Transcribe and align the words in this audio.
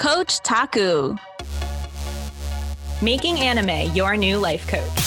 Coach 0.00 0.40
Taku. 0.40 1.14
Making 3.02 3.38
anime 3.38 3.94
your 3.94 4.16
new 4.16 4.38
life 4.38 4.66
coach. 4.66 4.99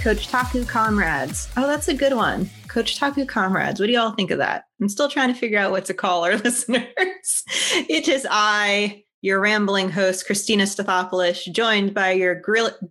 Coach 0.00 0.28
Taku 0.28 0.64
comrades. 0.64 1.46
Oh, 1.58 1.66
that's 1.66 1.88
a 1.88 1.94
good 1.94 2.14
one. 2.14 2.48
Coach 2.68 2.98
Taku 2.98 3.26
comrades. 3.26 3.78
What 3.78 3.86
do 3.86 3.92
y'all 3.92 4.12
think 4.12 4.30
of 4.30 4.38
that? 4.38 4.64
I'm 4.80 4.88
still 4.88 5.10
trying 5.10 5.28
to 5.28 5.38
figure 5.38 5.58
out 5.58 5.72
what 5.72 5.84
to 5.84 5.94
call 5.94 6.24
our 6.24 6.36
listeners. 6.38 7.44
it 7.86 8.08
is 8.08 8.26
I, 8.30 9.04
your 9.20 9.40
rambling 9.40 9.90
host, 9.90 10.24
Christina 10.24 10.64
Stathopoulos, 10.64 11.52
joined 11.52 11.92
by 11.92 12.12
your 12.12 12.40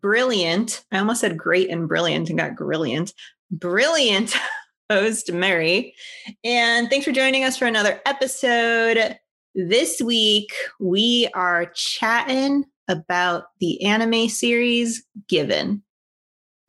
brilliant, 0.01 0.85
I 0.91 0.99
almost 0.99 1.21
said 1.21 1.35
great 1.35 1.71
and 1.71 1.87
brilliant 1.87 2.29
and 2.29 2.37
got 2.37 2.55
brilliant, 2.55 3.15
brilliant 3.49 4.35
host, 4.91 5.31
Mary. 5.31 5.95
And 6.43 6.91
thanks 6.91 7.05
for 7.05 7.11
joining 7.11 7.43
us 7.43 7.57
for 7.57 7.65
another 7.65 7.99
episode. 8.05 9.17
This 9.55 9.99
week, 9.99 10.53
we 10.79 11.27
are 11.33 11.65
chatting 11.73 12.65
about 12.87 13.45
the 13.59 13.83
anime 13.83 14.29
series 14.29 15.03
Given. 15.27 15.81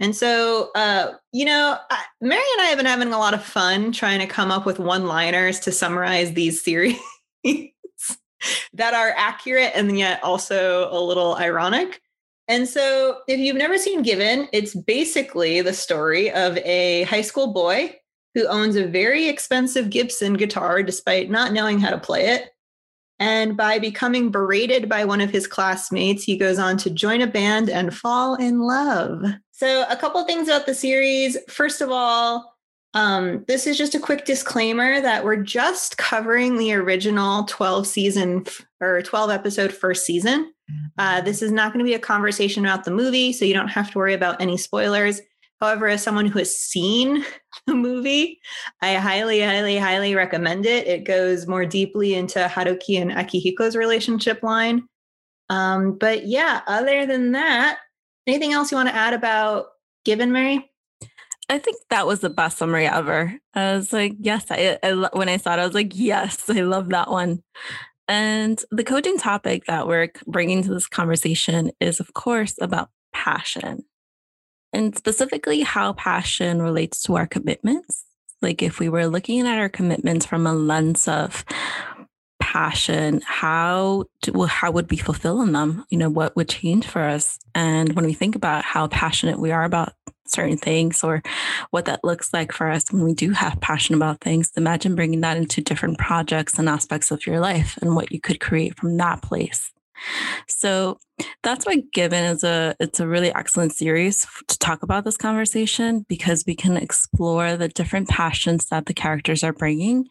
And 0.01 0.17
so, 0.17 0.71
uh, 0.75 1.13
you 1.31 1.45
know, 1.45 1.77
Mary 2.23 2.43
and 2.53 2.63
I 2.63 2.67
have 2.67 2.79
been 2.79 2.87
having 2.87 3.13
a 3.13 3.19
lot 3.19 3.35
of 3.35 3.45
fun 3.45 3.93
trying 3.93 4.21
to 4.21 4.27
come 4.27 4.51
up 4.51 4.65
with 4.65 4.79
one 4.79 5.07
liners 5.07 5.61
to 5.61 5.73
summarize 5.73 6.33
these 6.33 6.63
series 6.63 6.99
that 7.45 8.95
are 8.95 9.13
accurate 9.15 9.73
and 9.75 9.99
yet 9.99 10.25
also 10.25 10.89
a 10.91 10.99
little 10.99 11.37
ironic. 11.37 12.01
And 12.49 12.67
so, 12.67 13.19
if 13.29 13.39
you've 13.39 13.57
never 13.57 13.79
seen 13.79 14.03
Given, 14.03 14.49
it's 14.53 14.75
basically 14.75 15.61
the 15.61 15.75
story 15.75 16.33
of 16.33 16.57
a 16.59 17.03
high 17.03 17.21
school 17.21 17.53
boy 17.53 17.95
who 18.35 18.47
owns 18.47 18.77
a 18.77 18.87
very 18.87 19.29
expensive 19.29 19.91
Gibson 19.91 20.35
guitar 20.35 20.83
despite 20.83 21.31
not 21.31 21.53
knowing 21.53 21.79
how 21.79 21.91
to 21.91 21.99
play 21.99 22.29
it. 22.29 22.51
And 23.21 23.55
by 23.55 23.79
becoming 23.79 24.31
berated 24.31 24.89
by 24.89 25.05
one 25.05 25.21
of 25.21 25.31
his 25.31 25.47
classmates, 25.47 26.25
he 26.25 26.39
goes 26.39 26.59
on 26.59 26.79
to 26.79 26.91
join 26.91 27.21
a 27.21 27.27
band 27.27 27.69
and 27.69 27.95
fall 27.95 28.35
in 28.35 28.61
love. 28.61 29.23
So, 29.53 29.85
a 29.91 29.97
couple 29.97 30.25
things 30.25 30.49
about 30.49 30.65
the 30.65 30.75
series. 30.75 31.37
First 31.49 31.83
of 31.83 31.91
all, 31.91 32.57
um, 32.95 33.45
this 33.47 33.67
is 33.67 33.79
just 33.79 33.95
a 33.95 34.01
quick 34.01 34.25
disclaimer 34.25 35.01
that 35.01 35.23
we're 35.25 35.37
just 35.37 35.99
covering 35.99 36.57
the 36.57 36.73
original 36.73 37.45
12 37.45 37.87
season 37.87 38.47
or 38.81 39.03
12 39.03 39.31
episode 39.31 39.73
first 39.73 40.07
season. 40.07 40.53
Uh, 40.99 41.21
this 41.21 41.43
is 41.43 41.53
not 41.53 41.73
going 41.73 41.85
to 41.85 41.89
be 41.89 41.95
a 41.95 42.01
conversation 42.01 42.65
about 42.65 42.85
the 42.85 42.91
movie, 42.91 43.33
so 43.33 43.45
you 43.45 43.55
don't 43.55 43.69
have 43.69 43.91
to 43.91 43.99
worry 43.99 44.15
about 44.15 44.41
any 44.41 44.57
spoilers. 44.57 45.21
However, 45.61 45.89
as 45.89 46.03
someone 46.03 46.27
who 46.27 46.39
has 46.39 46.59
seen 46.59 47.25
the 47.67 47.75
movie, 47.75 48.41
I 48.83 48.95
highly, 48.95 49.41
highly, 49.41 49.77
highly 49.77 50.15
recommend 50.15 50.67
it. 50.67 50.87
It 50.87 51.05
goes 51.05 51.47
more 51.47 51.67
deeply 51.67 52.15
into 52.15 52.39
Haruki 52.39 53.01
and 53.01 53.11
Akihiko's 53.11 53.77
relationship 53.77 54.43
line. 54.43 54.85
Um, 55.49 55.99
but 55.99 56.27
yeah, 56.27 56.61
other 56.67 57.07
than 57.07 57.33
that, 57.33 57.79
Anything 58.27 58.53
else 58.53 58.71
you 58.71 58.77
want 58.77 58.89
to 58.89 58.95
add 58.95 59.15
about 59.15 59.67
Given, 60.05 60.33
Mary? 60.33 60.71
I 61.49 61.59
think 61.59 61.79
that 61.91 62.07
was 62.07 62.21
the 62.21 62.31
best 62.31 62.59
summary 62.59 62.87
ever. 62.87 63.37
I 63.55 63.75
was 63.75 63.93
like, 63.93 64.15
yes, 64.21 64.47
I, 64.51 64.79
I 64.83 64.93
when 65.13 65.29
I 65.29 65.37
saw 65.37 65.55
it, 65.55 65.59
I 65.59 65.67
was 65.67 65.75
like, 65.75 65.93
yes, 65.95 66.49
I 66.51 66.61
love 66.61 66.91
that 66.91 67.11
one. 67.11 67.43
And 68.07 68.63
the 68.71 68.85
coaching 68.85 69.19
topic 69.19 69.65
that 69.67 69.87
we're 69.87 70.11
bringing 70.27 70.63
to 70.63 70.73
this 70.73 70.87
conversation 70.87 71.71
is, 71.81 71.99
of 72.01 72.13
course, 72.15 72.55
about 72.61 72.91
passion 73.13 73.85
and 74.73 74.97
specifically 74.97 75.61
how 75.61 75.93
passion 75.95 76.63
relates 76.63 77.03
to 77.03 77.17
our 77.17 77.27
commitments. 77.27 78.05
Like, 78.43 78.63
if 78.63 78.79
we 78.79 78.89
were 78.89 79.07
looking 79.07 79.47
at 79.47 79.59
our 79.59 79.69
commitments 79.69 80.25
from 80.25 80.47
a 80.47 80.55
lens 80.55 81.07
of 81.07 81.45
passion, 82.41 83.21
how 83.25 84.05
do, 84.23 84.33
well, 84.33 84.49
how 84.49 84.71
would 84.71 84.91
we 84.91 84.97
fulfill 84.97 85.43
in 85.43 85.53
them? 85.53 85.85
You 85.91 85.99
know, 85.99 86.11
what 86.11 86.35
would 86.37 86.49
change 86.49 86.87
for 86.87 87.03
us? 87.03 87.39
And 87.55 87.95
when 87.95 88.07
we 88.07 88.15
think 88.15 88.35
about 88.35 88.65
how 88.65 88.89
passionate 88.89 89.39
we 89.39 89.53
are 89.53 89.65
about 89.65 89.93
certain 90.27 90.57
things 90.57 91.03
or 91.05 91.23
what 91.71 91.85
that 91.85 92.05
looks 92.05 92.33
like 92.33 92.53
for 92.53 92.71
us 92.71 92.91
when 92.91 93.05
we 93.05 93.15
do 93.15 93.31
have 93.31 93.61
passion 93.61 93.95
about 93.95 94.21
things, 94.21 94.51
imagine 94.57 94.95
bringing 94.95 95.21
that 95.21 95.37
into 95.37 95.61
different 95.61 95.99
projects 95.99 96.59
and 96.59 96.69
aspects 96.69 97.11
of 97.11 97.27
your 97.27 97.41
life 97.41 97.79
and 97.83 97.95
what 97.95 98.11
you 98.11 98.21
could 98.21 98.41
create 98.41 98.77
from 98.77 98.97
that 98.97 99.23
place. 99.23 99.73
So 100.49 100.99
that's 101.43 101.67
why 101.67 101.83
Given 101.93 102.25
is 102.25 102.45
a 102.45 102.75
it's 102.81 103.01
a 103.01 103.07
really 103.07 103.35
excellent 103.35 103.73
series 103.73 104.27
to 104.49 104.59
talk 104.59 104.83
about 104.83 105.05
this 105.05 105.17
conversation 105.17 106.05
because 106.09 106.45
we 106.47 106.55
can 106.55 106.77
explore 106.77 107.57
the 107.57 107.69
different 107.69 108.09
passions 108.09 108.67
that 108.67 108.87
the 108.87 108.95
characters 108.95 109.45
are 109.45 109.53
bringing 109.53 110.07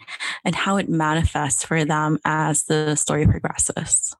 and 0.46 0.56
how 0.56 0.78
it 0.78 0.90
manifests 0.90 1.64
for 1.64 1.86
them 1.86 2.20
as 2.26 2.64
the 2.64 2.96
story 2.96 3.26
progresses. 3.26 4.16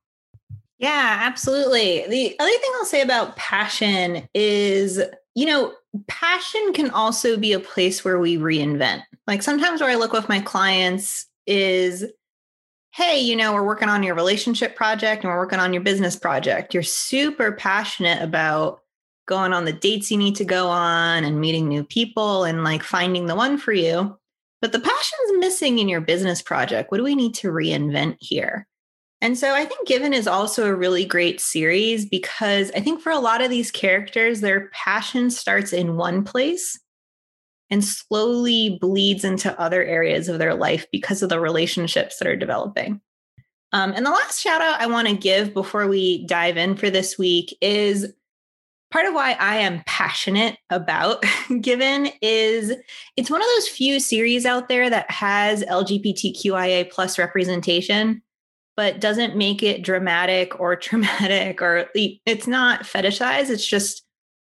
Yeah, 0.80 1.18
absolutely. 1.22 2.06
The 2.08 2.40
other 2.40 2.52
thing 2.52 2.72
I'll 2.76 2.86
say 2.86 3.02
about 3.02 3.36
passion 3.36 4.28
is, 4.34 5.02
you 5.36 5.46
know, 5.46 5.74
passion 6.08 6.72
can 6.74 6.90
also 6.92 7.36
be 7.38 7.52
a 7.52 7.60
place 7.60 8.06
where 8.06 8.18
we 8.18 8.38
reinvent. 8.38 9.04
Like 9.28 9.44
sometimes 9.44 9.82
where 9.82 9.90
I 9.90 9.96
look 9.96 10.14
with 10.14 10.30
my 10.30 10.40
clients 10.40 11.28
is 11.46 12.06
hey, 13.00 13.18
you 13.18 13.34
know, 13.34 13.54
we're 13.54 13.64
working 13.64 13.88
on 13.88 14.04
your 14.04 14.14
relationship 14.14 14.76
project 14.76 15.24
and 15.24 15.32
we're 15.32 15.40
working 15.40 15.58
on 15.60 15.72
your 15.72 15.82
business 15.82 16.18
project. 16.18 16.74
You're 16.74 16.84
super 16.84 17.54
passionate 17.54 18.22
about 18.22 18.82
going 19.26 19.54
on 19.54 19.64
the 19.64 19.72
dates 19.72 20.12
you 20.12 20.18
need 20.18 20.36
to 20.36 20.44
go 20.44 20.68
on 20.68 21.24
and 21.24 21.40
meeting 21.40 21.70
new 21.70 21.82
people 21.82 22.44
and 22.44 22.66
like 22.66 22.84
finding 22.84 23.28
the 23.28 23.38
one 23.38 23.58
for 23.58 23.72
you. 23.72 24.18
But 24.62 24.74
the 24.74 24.82
passion's 24.82 25.40
missing 25.40 25.80
in 25.80 25.88
your 25.88 26.02
business 26.02 26.42
project. 26.42 26.92
What 26.92 26.98
do 26.98 27.06
we 27.06 27.16
need 27.16 27.36
to 27.36 27.48
reinvent 27.48 28.18
here? 28.20 28.68
And 29.22 29.38
so 29.38 29.54
I 29.54 29.64
think 29.64 29.88
Given 29.88 30.14
is 30.14 30.28
also 30.28 30.68
a 30.68 30.76
really 30.76 31.06
great 31.06 31.40
series 31.40 32.06
because 32.06 32.70
I 32.76 32.82
think 32.82 33.00
for 33.00 33.14
a 33.14 33.20
lot 33.20 33.42
of 33.42 33.50
these 33.50 33.72
characters, 33.72 34.42
their 34.42 34.68
passion 34.74 35.30
starts 35.30 35.72
in 35.72 35.96
one 35.96 36.26
place 36.26 36.78
and 37.70 37.84
slowly 37.84 38.78
bleeds 38.82 39.24
into 39.24 39.60
other 39.60 39.84
areas 39.84 40.28
of 40.28 40.40
their 40.40 40.56
life 40.56 40.88
because 40.92 41.22
of 41.22 41.30
the 41.30 41.40
relationships 41.40 42.18
that 42.18 42.28
are 42.28 42.36
developing. 42.36 43.02
Um, 43.72 43.94
and 43.96 44.06
the 44.06 44.12
last 44.12 44.42
shout 44.42 44.62
out 44.62 44.82
I 44.82 44.88
want 44.88 45.08
to 45.08 45.16
give 45.16 45.54
before 45.54 45.88
we 45.88 46.26
dive 46.26 46.58
in 46.58 46.76
for 46.76 46.90
this 46.90 47.18
week 47.18 47.56
is 47.62 48.12
part 48.92 49.06
of 49.06 49.14
why 49.14 49.34
I 49.34 49.58
am 49.58 49.84
passionate 49.86 50.58
about 50.70 51.24
Given 51.62 52.10
is 52.22 52.74
it's 53.16 53.30
one 53.30 53.42
of 53.42 53.48
those 53.56 53.68
few 53.68 54.00
series 54.00 54.46
out 54.46 54.68
there 54.70 54.90
that 54.90 55.10
has 55.12 55.64
LGBTQIA 55.64 56.92
plus 56.92 57.20
representation, 57.20 58.22
but 58.76 59.00
doesn't 59.00 59.36
make 59.36 59.62
it 59.62 59.84
dramatic 59.84 60.60
or 60.60 60.76
traumatic 60.76 61.62
or 61.62 61.90
it's 61.94 62.48
not 62.48 62.82
fetishized. 62.82 63.50
It's 63.50 63.68
just 63.68 64.04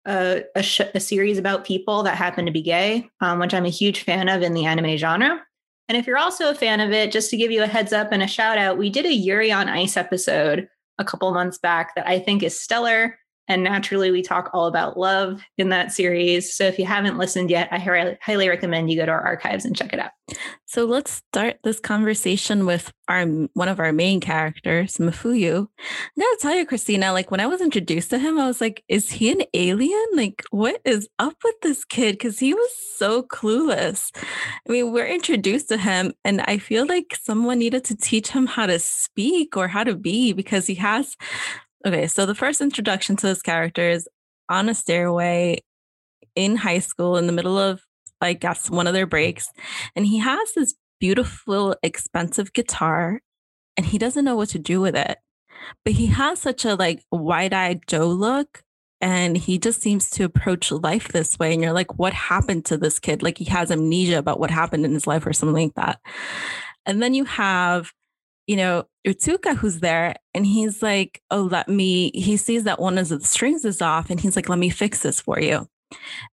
a, 0.07 0.45
a, 0.55 0.63
sh- 0.63 0.81
a, 0.95 1.01
series 1.01 1.39
about 1.39 1.65
people 1.65 2.03
that 2.03 2.17
happen 2.17 2.47
to 2.47 2.53
be 2.53 2.63
gay, 2.63 3.09
um, 3.21 3.39
which 3.39 3.53
I'm 3.53 3.67
a 3.67 3.71
huge 3.71 4.03
fan 4.03 4.29
of 4.29 4.43
in 4.43 4.55
the 4.55 4.65
anime 4.65 4.97
genre. 4.97 5.41
And 5.89 5.97
if 5.97 6.07
you're 6.07 6.19
also 6.19 6.51
a 6.51 6.55
fan 6.55 6.81
of 6.81 6.93
it, 6.93 7.13
just 7.13 7.31
to 7.31 7.37
give 7.37 7.51
you 7.51 7.63
a 7.63 7.67
heads 7.67 7.93
up 7.93 8.13
and 8.13 8.23
a 8.23 8.27
shout 8.27 8.59
out, 8.59 8.79
we 8.79 8.91
did 8.91 9.07
a 9.07 9.13
Yuri 9.13 9.53
on 9.53 9.69
Ice 9.69 9.97
episode 9.97 10.69
a 10.99 11.05
couple 11.05 11.33
months 11.33 11.59
back 11.59 11.95
that 11.97 12.07
I 12.07 12.19
think 12.19 12.43
is 12.43 12.59
stellar. 12.59 13.19
And 13.51 13.65
naturally, 13.65 14.13
we 14.13 14.23
talk 14.23 14.49
all 14.55 14.67
about 14.67 14.97
love 14.97 15.43
in 15.59 15.71
that 15.71 15.91
series. 15.91 16.55
So 16.55 16.67
if 16.67 16.79
you 16.79 16.85
haven't 16.85 17.19
listened 17.19 17.51
yet, 17.51 17.69
I 17.73 17.79
highly 17.79 18.49
recommend 18.49 18.93
you 18.93 18.97
go 18.97 19.05
to 19.05 19.11
our 19.11 19.21
archives 19.21 19.65
and 19.65 19.77
check 19.77 19.93
it 19.93 19.99
out. 19.99 20.13
So 20.67 20.85
let's 20.85 21.11
start 21.11 21.57
this 21.65 21.81
conversation 21.81 22.65
with 22.65 22.93
our 23.09 23.27
one 23.55 23.67
of 23.67 23.81
our 23.81 23.93
main 23.93 24.21
characters, 24.21 24.99
Mafuyu. 24.99 25.67
I 25.81 26.21
gotta 26.21 26.39
tell 26.41 26.55
you, 26.55 26.65
Christina, 26.65 27.13
like 27.13 27.33
when 27.33 27.41
I 27.41 27.49
was 27.49 27.61
introduced 27.61 28.11
to 28.11 28.21
him, 28.21 28.39
I 28.39 28.47
was 28.47 28.61
like, 28.61 28.85
is 28.87 29.11
he 29.11 29.33
an 29.33 29.43
alien? 29.53 30.07
Like, 30.15 30.45
what 30.53 30.81
is 30.85 31.09
up 31.19 31.35
with 31.43 31.61
this 31.63 31.85
kid? 31.85 32.13
Because 32.13 32.39
he 32.39 32.55
was 32.55 32.71
so 32.97 33.25
clueless. 33.25 34.13
I 34.17 34.71
mean, 34.71 34.93
we're 34.93 35.09
introduced 35.09 35.71
to 35.71 35.77
him, 35.77 36.13
and 36.25 36.41
I 36.43 36.59
feel 36.59 36.87
like 36.87 37.19
someone 37.21 37.59
needed 37.59 37.83
to 37.87 37.97
teach 37.97 38.29
him 38.29 38.47
how 38.47 38.67
to 38.67 38.79
speak 38.79 39.57
or 39.57 39.67
how 39.67 39.83
to 39.83 39.97
be 39.97 40.33
because 40.33 40.69
he 40.69 40.77
has 40.77 41.17
Okay, 41.87 42.07
so 42.09 42.27
the 42.27 42.35
first 42.35 42.61
introduction 42.61 43.17
to 43.17 43.27
this 43.27 43.41
character 43.41 43.89
is 43.89 44.09
on 44.49 44.69
a 44.69 44.75
stairway 44.75 45.63
in 46.35 46.57
high 46.57 46.81
school 46.81 47.17
in 47.17 47.27
the 47.27 47.33
middle 47.33 47.59
of, 47.59 47.81
I 48.21 48.35
guess, 48.35 48.69
one 48.69 48.87
of 48.87 48.93
their 48.93 49.07
breaks. 49.07 49.49
And 49.97 50.07
he 50.07 50.19
has 50.19 50.53
this 50.55 50.75
beautiful, 50.99 51.75
expensive 51.83 52.53
guitar 52.53 53.21
and 53.77 53.87
he 53.87 53.97
doesn't 53.97 54.25
know 54.25 54.37
what 54.37 54.51
to 54.51 54.59
do 54.59 54.81
with 54.81 54.95
it. 54.95 55.19
But 55.85 55.95
he 55.95 56.07
has 56.07 56.39
such 56.39 56.65
a 56.65 56.75
like 56.75 57.03
wide-eyed 57.11 57.87
Joe 57.87 58.09
look 58.09 58.63
and 59.01 59.37
he 59.37 59.59
just 59.59 59.81
seems 59.81 60.11
to 60.11 60.25
approach 60.25 60.71
life 60.71 61.09
this 61.09 61.39
way 61.39 61.55
and 61.55 61.63
you're 61.63 61.73
like 61.73 61.99
what 61.99 62.13
happened 62.13 62.67
to 62.67 62.77
this 62.77 62.99
kid 62.99 63.23
like 63.23 63.39
he 63.39 63.47
has 63.47 63.71
amnesia 63.71 64.19
about 64.19 64.39
what 64.39 64.51
happened 64.51 64.85
in 64.85 64.93
his 64.93 65.07
life 65.07 65.27
or 65.27 65.33
something 65.33 65.69
like 65.69 65.75
that 65.75 66.01
and 66.85 67.03
then 67.03 67.15
you 67.15 67.25
have 67.25 67.93
you 68.51 68.57
know 68.57 68.83
Ritsuka 69.07 69.57
who's 69.57 69.79
there 69.79 70.17
and 70.35 70.45
he's 70.45 70.83
like 70.83 71.23
oh 71.31 71.43
let 71.43 71.69
me 71.69 72.11
he 72.15 72.37
sees 72.37 72.65
that 72.65 72.81
one 72.81 72.99
of 72.99 73.09
the 73.09 73.21
strings 73.21 73.65
is 73.65 73.81
off 73.81 74.11
and 74.11 74.19
he's 74.19 74.35
like 74.35 74.49
let 74.49 74.59
me 74.59 74.71
fix 74.71 75.03
this 75.03 75.21
for 75.21 75.39
you 75.39 75.69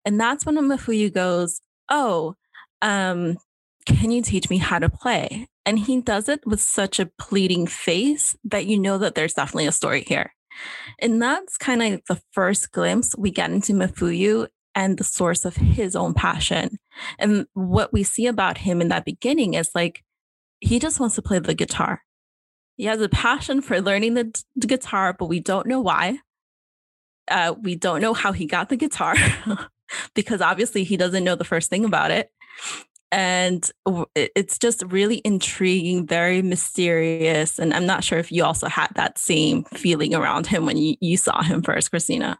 and 0.04 0.20
that's 0.20 0.44
when 0.44 0.56
Mafuyu 0.56 1.14
goes 1.14 1.62
oh 1.90 2.34
um 2.82 3.38
can 3.86 4.10
you 4.10 4.24
teach 4.24 4.50
me 4.50 4.58
how 4.58 4.80
to 4.80 4.90
play 4.90 5.48
and 5.64 5.78
he 5.78 6.02
does 6.02 6.28
it 6.28 6.40
with 6.44 6.60
such 6.60 7.00
a 7.00 7.12
pleading 7.20 7.68
face 7.68 8.36
that 8.44 8.66
you 8.66 8.80
know 8.80 8.98
that 8.98 9.14
there's 9.14 9.36
definitely 9.36 9.68
a 9.68 9.72
story 9.72 10.04
here 10.08 10.34
and 11.00 11.22
that's 11.22 11.56
kind 11.56 11.84
of 11.84 12.02
the 12.10 12.20
first 12.32 12.72
glimpse 12.72 13.16
we 13.16 13.30
get 13.30 13.52
into 13.52 13.74
Mafuyu 13.74 14.48
and 14.74 14.98
the 14.98 15.04
source 15.04 15.46
of 15.46 15.56
his 15.56 15.96
own 15.96 16.14
passion. 16.14 16.78
And 17.20 17.46
what 17.54 17.94
we 17.94 18.04
see 18.04 18.28
about 18.28 18.58
him 18.58 18.82
in 18.82 18.88
that 18.90 19.06
beginning 19.06 19.54
is 19.54 19.70
like, 19.76 20.04
he 20.60 20.80
just 20.80 21.00
wants 21.00 21.16
to 21.16 21.22
play 21.22 21.40
the 21.40 21.54
guitar. 21.54 22.02
He 22.78 22.86
has 22.86 23.02
a 23.02 23.10
passion 23.10 23.62
for 23.62 23.82
learning 23.82 24.14
the, 24.14 24.44
guitar, 24.60 25.12
but 25.12 25.26
we 25.26 25.40
don't 25.40 25.66
know 25.66 25.82
why. 25.82 26.20
Uh, 27.28 27.56
we 27.60 27.76
don't 27.76 28.02
know 28.02 28.14
how 28.14 28.32
he 28.32 28.46
got 28.46 28.70
the 28.70 28.78
guitar 28.78 29.16
because 30.14 30.42
obviously 30.42 30.84
he 30.84 30.96
doesn't 30.96 31.24
know 31.24 31.36
the 31.36 31.44
first 31.44 31.72
thing 31.72 31.84
about 31.84 32.12
it. 32.12 32.32
And 33.12 33.70
it's 34.16 34.60
just 34.60 34.84
really 34.84 35.22
intriguing 35.24 36.06
very 36.06 36.42
mysterious 36.42 37.58
and 37.58 37.74
i'm 37.74 37.86
not 37.86 38.04
sure 38.04 38.20
if 38.20 38.34
you 38.34 38.44
also 38.44 38.68
had 38.68 38.90
that 38.96 39.18
same 39.18 39.64
feeling 39.64 40.14
around 40.14 40.46
him 40.46 40.66
when 40.66 40.76
you, 40.76 40.98
you 41.00 41.16
saw 41.16 41.42
him 41.42 41.62
first 41.62 41.90
christina. 41.90 42.38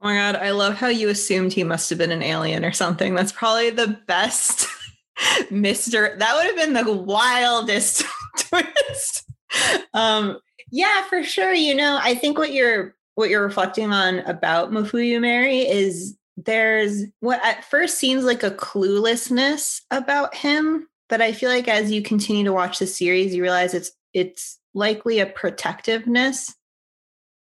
Oh 0.00 0.08
my 0.08 0.16
god 0.16 0.34
i 0.34 0.50
love 0.50 0.74
how 0.74 0.88
you 0.88 1.08
assumed 1.08 1.52
he 1.52 1.62
must 1.62 1.88
have 1.88 2.00
been 2.00 2.10
an 2.10 2.22
alien 2.22 2.64
or 2.64 2.72
something. 2.72 3.14
That's 3.14 3.30
probably 3.30 3.70
the 3.70 3.96
best 4.08 4.66
mister 5.52 6.16
that 6.18 6.34
would 6.34 6.46
have 6.46 6.56
been 6.56 6.84
the 6.84 6.92
wildest 6.92 8.02
twist 8.38 9.29
um 9.94 10.38
yeah 10.70 11.02
for 11.08 11.22
sure 11.22 11.52
you 11.52 11.74
know 11.74 11.98
i 12.02 12.14
think 12.14 12.38
what 12.38 12.52
you're 12.52 12.94
what 13.14 13.28
you're 13.28 13.42
reflecting 13.44 13.92
on 13.92 14.20
about 14.20 14.70
Mafuyu 14.70 15.20
Mary 15.20 15.58
is 15.58 16.16
there's 16.36 17.02
what 17.20 17.44
at 17.44 17.64
first 17.64 17.98
seems 17.98 18.24
like 18.24 18.42
a 18.42 18.50
cluelessness 18.50 19.82
about 19.90 20.34
him 20.34 20.88
but 21.08 21.20
i 21.20 21.32
feel 21.32 21.50
like 21.50 21.68
as 21.68 21.90
you 21.90 22.02
continue 22.02 22.44
to 22.44 22.52
watch 22.52 22.78
the 22.78 22.86
series 22.86 23.34
you 23.34 23.42
realize 23.42 23.74
it's 23.74 23.90
it's 24.14 24.58
likely 24.72 25.18
a 25.18 25.26
protectiveness 25.26 26.54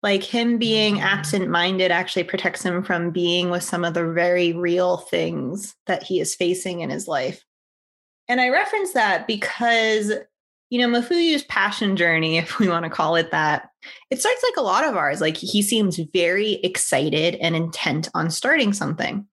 like 0.03 0.23
him 0.23 0.59
being 0.59 0.97
mm. 0.97 1.03
absent 1.03 1.49
minded 1.49 1.91
actually 1.91 2.23
protects 2.23 2.63
him 2.63 2.83
from 2.83 3.11
being 3.11 3.51
with 3.51 3.63
some 3.63 3.85
of 3.85 3.95
the 3.95 4.07
very 4.13 4.53
real 4.53 4.99
things 4.99 5.75
that 5.87 6.03
he 6.03 6.21
is 6.21 6.35
facing 6.35 6.81
in 6.81 6.91
his 6.91 7.09
life 7.09 7.45
and 8.29 8.41
i 8.41 8.49
reference 8.49 8.93
that 8.93 9.27
because 9.27 10.13
you 10.71 10.81
know, 10.81 10.89
Mafuyu's 10.89 11.45
passion 11.45 11.97
journey, 11.97 12.39
if 12.39 12.59
we 12.59 12.69
want 12.69 12.85
to 12.85 12.91
call 12.91 13.17
it 13.17 13.31
that, 13.31 13.71
it 14.11 14.21
starts 14.21 14.43
like 14.43 14.57
a 14.57 14.67
lot 14.67 14.85
of 14.85 14.97
ours. 14.97 15.21
Like 15.21 15.37
he 15.37 15.63
seems 15.63 15.99
very 16.13 16.55
excited 16.55 17.37
and 17.37 17.55
intent 17.55 18.09
on 18.15 18.31
starting 18.31 18.73
something. 18.73 19.27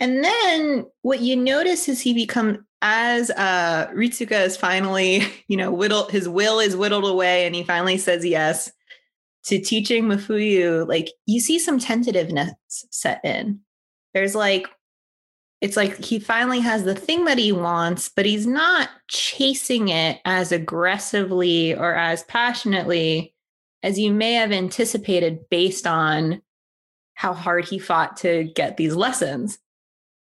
And 0.00 0.24
then 0.24 0.86
what 1.02 1.20
you 1.20 1.36
notice 1.36 1.88
is 1.88 2.00
he 2.00 2.14
become 2.14 2.66
as 2.82 3.30
uh 3.30 3.86
Ritsuka 3.94 4.44
is 4.44 4.56
finally, 4.56 5.22
you 5.48 5.56
know, 5.56 5.72
whittled 5.72 6.10
his 6.10 6.28
will 6.28 6.60
is 6.60 6.76
whittled 6.76 7.06
away 7.06 7.46
and 7.46 7.54
he 7.54 7.62
finally 7.62 7.96
says 7.96 8.24
yes 8.24 8.70
to 9.44 9.58
teaching 9.58 10.04
Mafuyu, 10.04 10.86
like 10.88 11.10
you 11.26 11.38
see 11.40 11.58
some 11.58 11.78
tentativeness 11.78 12.52
set 12.68 13.20
in. 13.24 13.60
There's 14.14 14.34
like 14.34 14.68
it's 15.64 15.78
like 15.78 16.04
he 16.04 16.18
finally 16.18 16.60
has 16.60 16.84
the 16.84 16.94
thing 16.94 17.24
that 17.24 17.38
he 17.38 17.50
wants, 17.50 18.10
but 18.10 18.26
he's 18.26 18.46
not 18.46 18.90
chasing 19.08 19.88
it 19.88 20.20
as 20.26 20.52
aggressively 20.52 21.74
or 21.74 21.94
as 21.94 22.22
passionately 22.24 23.34
as 23.82 23.98
you 23.98 24.12
may 24.12 24.34
have 24.34 24.52
anticipated 24.52 25.48
based 25.48 25.86
on 25.86 26.42
how 27.14 27.32
hard 27.32 27.64
he 27.64 27.78
fought 27.78 28.18
to 28.18 28.44
get 28.54 28.76
these 28.76 28.94
lessons. 28.94 29.58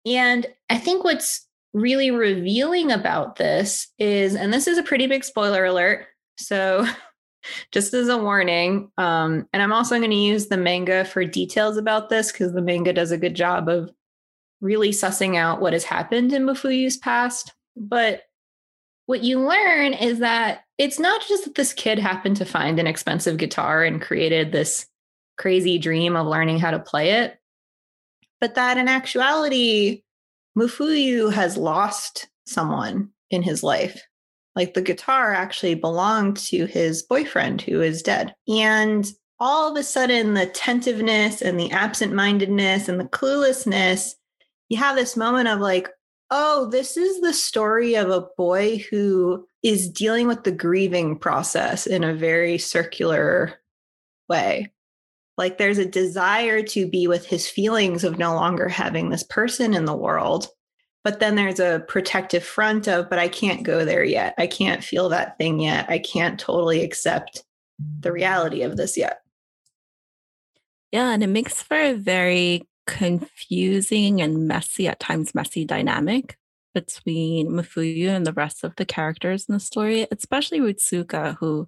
And 0.06 0.48
I 0.70 0.78
think 0.78 1.04
what's 1.04 1.46
really 1.74 2.12
revealing 2.12 2.94
about 2.94 3.36
this 3.36 3.90
is, 4.00 4.36
and 4.36 4.54
this 4.54 4.68
is 4.68 4.78
a 4.78 4.84
pretty 4.84 5.06
big 5.06 5.26
spoiler 5.26 5.66
alert. 5.66 6.06
So, 6.38 6.88
just 7.74 7.94
as 7.94 8.08
a 8.08 8.18
warning, 8.18 8.90
um, 8.98 9.50
and 9.52 9.62
I'm 9.62 9.74
also 9.74 9.98
going 9.98 10.12
to 10.12 10.16
use 10.16 10.48
the 10.48 10.56
manga 10.56 11.04
for 11.04 11.26
details 11.26 11.76
about 11.76 12.08
this 12.08 12.32
because 12.32 12.54
the 12.54 12.62
manga 12.62 12.94
does 12.94 13.12
a 13.12 13.18
good 13.18 13.36
job 13.36 13.68
of 13.68 13.92
really 14.66 14.90
sussing 14.90 15.38
out 15.38 15.62
what 15.62 15.74
has 15.74 15.84
happened 15.84 16.34
in 16.34 16.44
Mafuyu's 16.44 16.98
past. 16.98 17.54
But 17.78 18.24
what 19.06 19.24
you 19.24 19.40
learn 19.40 19.94
is 19.94 20.20
that 20.20 20.64
it's 20.78 21.00
not 21.00 21.22
just 21.28 21.46
that 21.46 21.56
this 21.56 21.72
kid 21.72 22.00
happened 22.00 22.38
to 22.38 22.46
find 22.46 22.80
an 22.80 22.88
expensive 22.88 23.38
guitar 23.38 23.84
and 23.84 24.02
created 24.02 24.52
this 24.52 24.88
crazy 25.38 25.78
dream 25.78 26.16
of 26.16 26.26
learning 26.26 26.60
how 26.60 26.72
to 26.72 26.80
play 26.80 27.12
it, 27.12 27.38
but 28.42 28.56
that 28.56 28.78
in 28.78 28.88
actuality, 28.88 30.02
Mafuyu 30.58 31.32
has 31.32 31.58
lost 31.58 32.28
someone 32.48 33.10
in 33.30 33.44
his 33.44 33.62
life. 33.62 34.02
Like 34.56 34.74
the 34.74 34.82
guitar 34.82 35.34
actually 35.34 35.76
belonged 35.76 36.38
to 36.38 36.66
his 36.66 37.04
boyfriend 37.04 37.62
who 37.62 37.82
is 37.82 38.02
dead. 38.02 38.34
And 38.48 39.06
all 39.40 39.70
of 39.70 39.78
a 39.78 39.84
sudden, 39.84 40.34
the 40.34 40.46
tentiveness 40.46 41.42
and 41.42 41.60
the 41.60 41.72
absent 41.72 42.14
mindedness 42.14 42.88
and 42.88 43.00
the 43.00 43.06
cluelessness 43.06 44.14
you 44.70 44.78
have 44.78 44.96
this 44.96 45.16
moment 45.16 45.48
of 45.48 45.60
like, 45.60 45.90
oh, 46.32 46.70
this 46.70 46.98
is 46.98 47.22
the 47.22 47.34
story 47.34 47.96
of 47.96 48.10
a 48.10 48.28
boy 48.38 48.84
who 48.90 49.48
is 49.64 49.90
dealing 49.90 50.28
with 50.28 50.44
the 50.44 50.52
grieving 50.52 51.18
process 51.18 51.86
in 51.88 52.04
a 52.04 52.14
very 52.14 52.58
circular 52.58 53.54
way. 54.28 54.72
Like 55.38 55.58
there's 55.58 55.78
a 55.78 55.86
desire 55.86 56.64
to 56.64 56.88
be 56.88 57.08
with 57.08 57.26
his 57.26 57.48
feelings 57.48 58.04
of 58.04 58.18
no 58.18 58.34
longer 58.34 58.70
having 58.70 59.10
this 59.10 59.24
person 59.24 59.74
in 59.74 59.86
the 59.86 59.96
world. 59.96 60.48
But 61.04 61.20
then 61.20 61.36
there's 61.36 61.60
a 61.60 61.84
protective 61.88 62.44
front 62.44 62.88
of, 62.88 63.10
but 63.10 63.20
I 63.20 63.28
can't 63.28 63.62
go 63.62 63.86
there 63.86 64.04
yet. 64.04 64.34
I 64.40 64.48
can't 64.48 64.84
feel 64.84 65.10
that 65.10 65.38
thing 65.38 65.60
yet. 65.60 65.86
I 65.88 66.00
can't 66.00 66.40
totally 66.40 66.84
accept 66.84 67.44
the 68.00 68.12
reality 68.12 68.64
of 68.64 68.78
this 68.78 68.98
yet. 68.98 69.20
Yeah. 70.92 71.12
And 71.12 71.22
it 71.22 71.28
makes 71.28 71.62
for 71.62 71.78
a 71.78 71.94
very 71.94 72.68
confusing 72.86 74.22
and 74.22 74.48
messy, 74.48 74.88
at 74.88 75.00
times 75.00 75.36
messy 75.36 75.66
dynamic 75.66 76.38
between 76.74 77.50
Mafuyu 77.50 78.10
and 78.10 78.28
the 78.28 78.34
rest 78.34 78.64
of 78.64 78.76
the 78.76 78.86
characters 78.86 79.46
in 79.48 79.54
the 79.54 79.60
story, 79.60 80.08
especially 80.12 80.60
Ritsuka, 80.60 81.38
who 81.38 81.68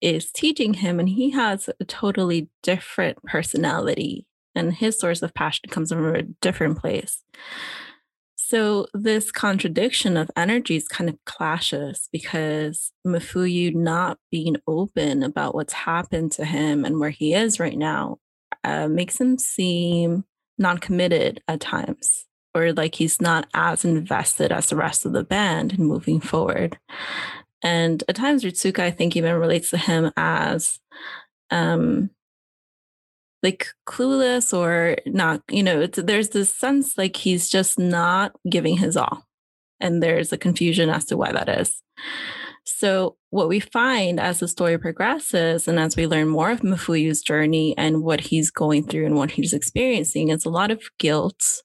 is 0.00 0.30
teaching 0.30 0.74
him, 0.74 1.00
and 1.00 1.08
he 1.08 1.30
has 1.30 1.70
a 1.80 1.84
totally 1.84 2.48
different 2.62 3.22
personality, 3.24 4.26
and 4.54 4.74
his 4.74 4.98
source 4.98 5.22
of 5.22 5.34
passion 5.34 5.68
comes 5.70 5.90
from 5.90 6.14
a 6.14 6.22
different 6.22 6.78
place. 6.78 7.24
So 8.48 8.86
this 8.94 9.32
contradiction 9.32 10.16
of 10.16 10.30
energies 10.36 10.86
kind 10.86 11.10
of 11.10 11.16
clashes 11.24 12.08
because 12.12 12.92
Mafuyu 13.04 13.74
not 13.74 14.18
being 14.30 14.56
open 14.68 15.24
about 15.24 15.56
what's 15.56 15.72
happened 15.72 16.30
to 16.32 16.44
him 16.44 16.84
and 16.84 17.00
where 17.00 17.10
he 17.10 17.34
is 17.34 17.58
right 17.58 17.76
now 17.76 18.18
uh, 18.62 18.86
makes 18.86 19.20
him 19.20 19.36
seem 19.36 20.24
non-committed 20.58 21.42
at 21.48 21.60
times 21.60 22.26
or 22.54 22.72
like 22.72 22.94
he's 22.94 23.20
not 23.20 23.46
as 23.52 23.84
invested 23.84 24.50
as 24.50 24.66
the 24.68 24.76
rest 24.76 25.04
of 25.04 25.12
the 25.12 25.24
band 25.24 25.74
in 25.74 25.84
moving 25.84 26.20
forward. 26.20 26.78
And 27.62 28.02
at 28.08 28.16
times 28.16 28.44
ritsuka 28.44 28.80
i 28.80 28.90
think 28.90 29.16
even 29.16 29.34
relates 29.34 29.70
to 29.70 29.78
him 29.78 30.12
as 30.16 30.78
um 31.50 32.10
like 33.42 33.68
clueless 33.86 34.56
or 34.56 34.96
not 35.06 35.42
you 35.50 35.62
know 35.62 35.86
there's 35.86 36.30
this 36.30 36.52
sense 36.52 36.96
like 36.98 37.16
he's 37.16 37.48
just 37.48 37.78
not 37.78 38.32
giving 38.48 38.76
his 38.78 38.96
all. 38.96 39.24
And 39.78 40.02
there's 40.02 40.32
a 40.32 40.38
confusion 40.38 40.88
as 40.88 41.04
to 41.06 41.16
why 41.16 41.32
that 41.32 41.48
is 41.48 41.82
so, 42.66 43.16
what 43.30 43.48
we 43.48 43.60
find 43.60 44.18
as 44.18 44.40
the 44.40 44.48
story 44.48 44.78
progresses 44.78 45.68
and 45.68 45.78
as 45.78 45.96
we 45.96 46.06
learn 46.06 46.28
more 46.28 46.50
of 46.50 46.60
Mafuyu's 46.60 47.22
journey 47.22 47.74
and 47.78 48.02
what 48.02 48.20
he's 48.20 48.50
going 48.50 48.86
through 48.86 49.06
and 49.06 49.16
what 49.16 49.30
he's 49.30 49.52
experiencing 49.52 50.30
is 50.30 50.44
a 50.44 50.50
lot 50.50 50.70
of 50.70 50.82
guilt 50.98 51.62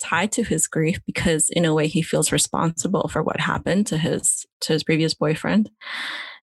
tied 0.00 0.32
to 0.32 0.42
his 0.42 0.66
grief 0.66 1.00
because 1.06 1.48
in 1.50 1.64
a 1.64 1.72
way 1.72 1.86
he 1.86 2.02
feels 2.02 2.32
responsible 2.32 3.08
for 3.08 3.22
what 3.22 3.40
happened 3.40 3.86
to 3.86 3.98
his 3.98 4.44
to 4.60 4.72
his 4.72 4.82
previous 4.82 5.14
boyfriend. 5.14 5.70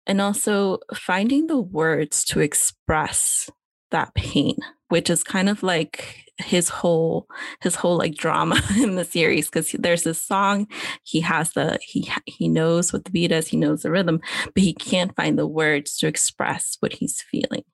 And 0.07 0.21
also 0.21 0.79
finding 0.95 1.49
the 1.49 1.61
words 1.61 2.25
to 2.27 2.41
express 2.41 3.51
that 3.91 4.15
pain 4.15 4.57
which 4.89 5.11
is 5.11 5.23
kind 5.23 5.49
of 5.49 5.63
like 5.63 6.28
his 6.39 6.69
whole 6.69 7.27
his 7.61 7.75
whole 7.75 7.99
like 7.99 8.15
drama 8.15 8.61
in 8.77 8.95
the 8.95 9.05
series 9.05 9.47
because 9.47 9.73
there's 9.73 10.05
this 10.05 10.23
song 10.23 10.69
he 11.03 11.21
has 11.21 11.53
the 11.53 11.79
he 11.83 12.09
he 12.27 12.49
knows 12.49 12.93
what 12.93 13.05
the 13.05 13.11
beat 13.11 13.33
is 13.33 13.49
he 13.49 13.57
knows 13.57 13.83
the 13.83 13.91
rhythm 13.91 14.21
but 14.55 14.63
he 14.63 14.73
can't 14.73 15.15
find 15.17 15.39
the 15.39 15.47
words 15.47 15.97
to 15.99 16.07
express 16.07 16.77
what 16.81 16.93
he's 16.95 17.23
feeling. 17.23 17.65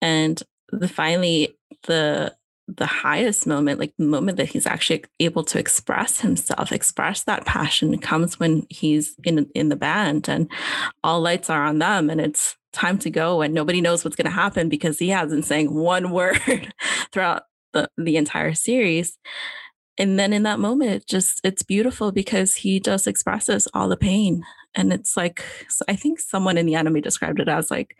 And 0.00 0.42
the 0.70 0.88
finally 0.88 1.56
the 1.84 2.34
the 2.68 2.86
highest 2.86 3.48
moment 3.48 3.80
like 3.80 3.92
the 3.98 4.04
moment 4.04 4.36
that 4.36 4.48
he's 4.48 4.66
actually 4.66 5.02
able 5.18 5.42
to 5.42 5.58
express 5.58 6.20
himself 6.20 6.70
express 6.70 7.24
that 7.24 7.44
passion 7.44 7.98
comes 7.98 8.38
when 8.38 8.64
he's 8.70 9.16
in 9.24 9.50
in 9.56 9.70
the 9.70 9.76
band 9.76 10.28
and 10.28 10.48
all 11.02 11.20
lights 11.20 11.50
are 11.50 11.64
on 11.64 11.80
them 11.80 12.08
and 12.08 12.20
it's 12.20 12.56
time 12.72 12.96
to 12.96 13.10
go 13.10 13.42
and 13.42 13.52
nobody 13.52 13.80
knows 13.80 14.04
what's 14.04 14.14
going 14.14 14.24
to 14.24 14.30
happen 14.30 14.68
because 14.68 15.00
he 15.00 15.08
hasn't 15.08 15.44
saying 15.44 15.74
one 15.74 16.10
word 16.12 16.72
throughout 17.10 17.42
the, 17.72 17.88
the 17.96 18.16
entire 18.16 18.54
series 18.54 19.18
and 19.98 20.18
then 20.18 20.32
in 20.32 20.42
that 20.44 20.58
moment 20.58 21.06
just 21.06 21.40
it's 21.44 21.62
beautiful 21.62 22.10
because 22.10 22.54
he 22.54 22.80
just 22.80 23.06
expresses 23.06 23.68
all 23.74 23.88
the 23.88 23.96
pain 23.96 24.42
and 24.74 24.92
it's 24.92 25.16
like 25.16 25.44
i 25.88 25.94
think 25.94 26.18
someone 26.18 26.56
in 26.56 26.66
the 26.66 26.74
anime 26.74 27.00
described 27.00 27.40
it 27.40 27.48
as 27.48 27.70
like 27.70 27.96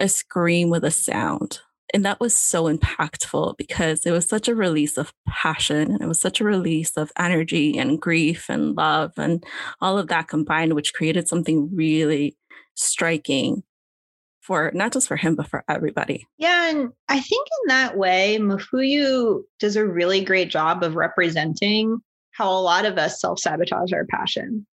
a 0.00 0.08
scream 0.08 0.70
with 0.70 0.84
a 0.84 0.90
sound 0.90 1.60
and 1.94 2.04
that 2.06 2.20
was 2.20 2.34
so 2.34 2.74
impactful 2.74 3.56
because 3.58 4.06
it 4.06 4.12
was 4.12 4.26
such 4.26 4.48
a 4.48 4.54
release 4.54 4.96
of 4.96 5.12
passion 5.28 5.90
and 5.92 6.00
it 6.00 6.08
was 6.08 6.20
such 6.20 6.40
a 6.40 6.44
release 6.44 6.96
of 6.96 7.12
energy 7.18 7.78
and 7.78 8.00
grief 8.00 8.46
and 8.48 8.76
love 8.76 9.12
and 9.16 9.44
all 9.80 9.98
of 9.98 10.08
that 10.08 10.28
combined 10.28 10.74
which 10.74 10.94
created 10.94 11.28
something 11.28 11.70
really 11.74 12.36
striking 12.74 13.62
for 14.42 14.70
not 14.74 14.92
just 14.92 15.08
for 15.08 15.16
him, 15.16 15.36
but 15.36 15.48
for 15.48 15.64
everybody. 15.68 16.26
Yeah. 16.36 16.68
And 16.68 16.90
I 17.08 17.20
think 17.20 17.48
in 17.62 17.68
that 17.68 17.96
way, 17.96 18.38
Mafuyu 18.40 19.42
does 19.60 19.76
a 19.76 19.86
really 19.86 20.22
great 20.22 20.50
job 20.50 20.82
of 20.82 20.96
representing 20.96 21.98
how 22.32 22.50
a 22.50 22.60
lot 22.60 22.84
of 22.84 22.98
us 22.98 23.20
self 23.20 23.38
sabotage 23.38 23.92
our 23.92 24.04
passion. 24.06 24.66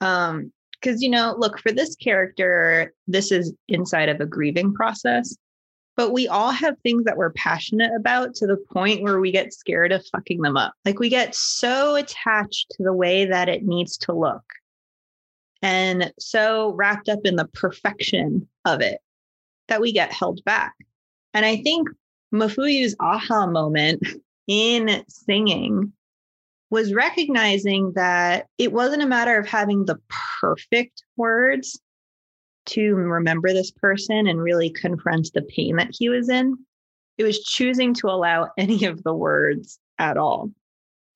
Um, 0.00 0.52
because 0.80 1.02
you 1.02 1.10
know, 1.10 1.34
look, 1.36 1.58
for 1.58 1.72
this 1.72 1.94
character, 1.96 2.94
this 3.06 3.30
is 3.30 3.52
inside 3.68 4.08
of 4.08 4.18
a 4.20 4.26
grieving 4.26 4.72
process, 4.72 5.36
but 5.94 6.12
we 6.12 6.26
all 6.26 6.52
have 6.52 6.78
things 6.78 7.04
that 7.04 7.18
we're 7.18 7.32
passionate 7.32 7.90
about 7.94 8.34
to 8.36 8.46
the 8.46 8.56
point 8.72 9.02
where 9.02 9.20
we 9.20 9.30
get 9.30 9.52
scared 9.52 9.92
of 9.92 10.06
fucking 10.10 10.40
them 10.40 10.56
up. 10.56 10.72
Like 10.86 10.98
we 10.98 11.10
get 11.10 11.34
so 11.34 11.96
attached 11.96 12.70
to 12.70 12.82
the 12.82 12.94
way 12.94 13.26
that 13.26 13.50
it 13.50 13.64
needs 13.64 13.98
to 13.98 14.14
look 14.14 14.42
and 15.62 16.12
so 16.18 16.72
wrapped 16.72 17.08
up 17.08 17.20
in 17.24 17.36
the 17.36 17.48
perfection 17.48 18.48
of 18.64 18.80
it 18.80 19.00
that 19.68 19.80
we 19.80 19.92
get 19.92 20.12
held 20.12 20.42
back. 20.44 20.74
And 21.34 21.44
I 21.44 21.56
think 21.58 21.88
Mafuyu's 22.32 22.96
aha 23.00 23.46
moment 23.46 24.06
in 24.46 25.04
singing 25.08 25.92
was 26.70 26.94
recognizing 26.94 27.92
that 27.94 28.46
it 28.58 28.72
wasn't 28.72 29.02
a 29.02 29.06
matter 29.06 29.38
of 29.38 29.46
having 29.46 29.84
the 29.84 29.98
perfect 30.40 31.02
words 31.16 31.80
to 32.66 32.94
remember 32.94 33.52
this 33.52 33.72
person 33.72 34.26
and 34.28 34.40
really 34.40 34.70
confront 34.70 35.32
the 35.34 35.42
pain 35.42 35.76
that 35.76 35.90
he 35.92 36.08
was 36.08 36.28
in. 36.28 36.56
It 37.18 37.24
was 37.24 37.42
choosing 37.42 37.92
to 37.94 38.06
allow 38.06 38.50
any 38.56 38.84
of 38.84 39.02
the 39.02 39.14
words 39.14 39.78
at 39.98 40.16
all. 40.16 40.50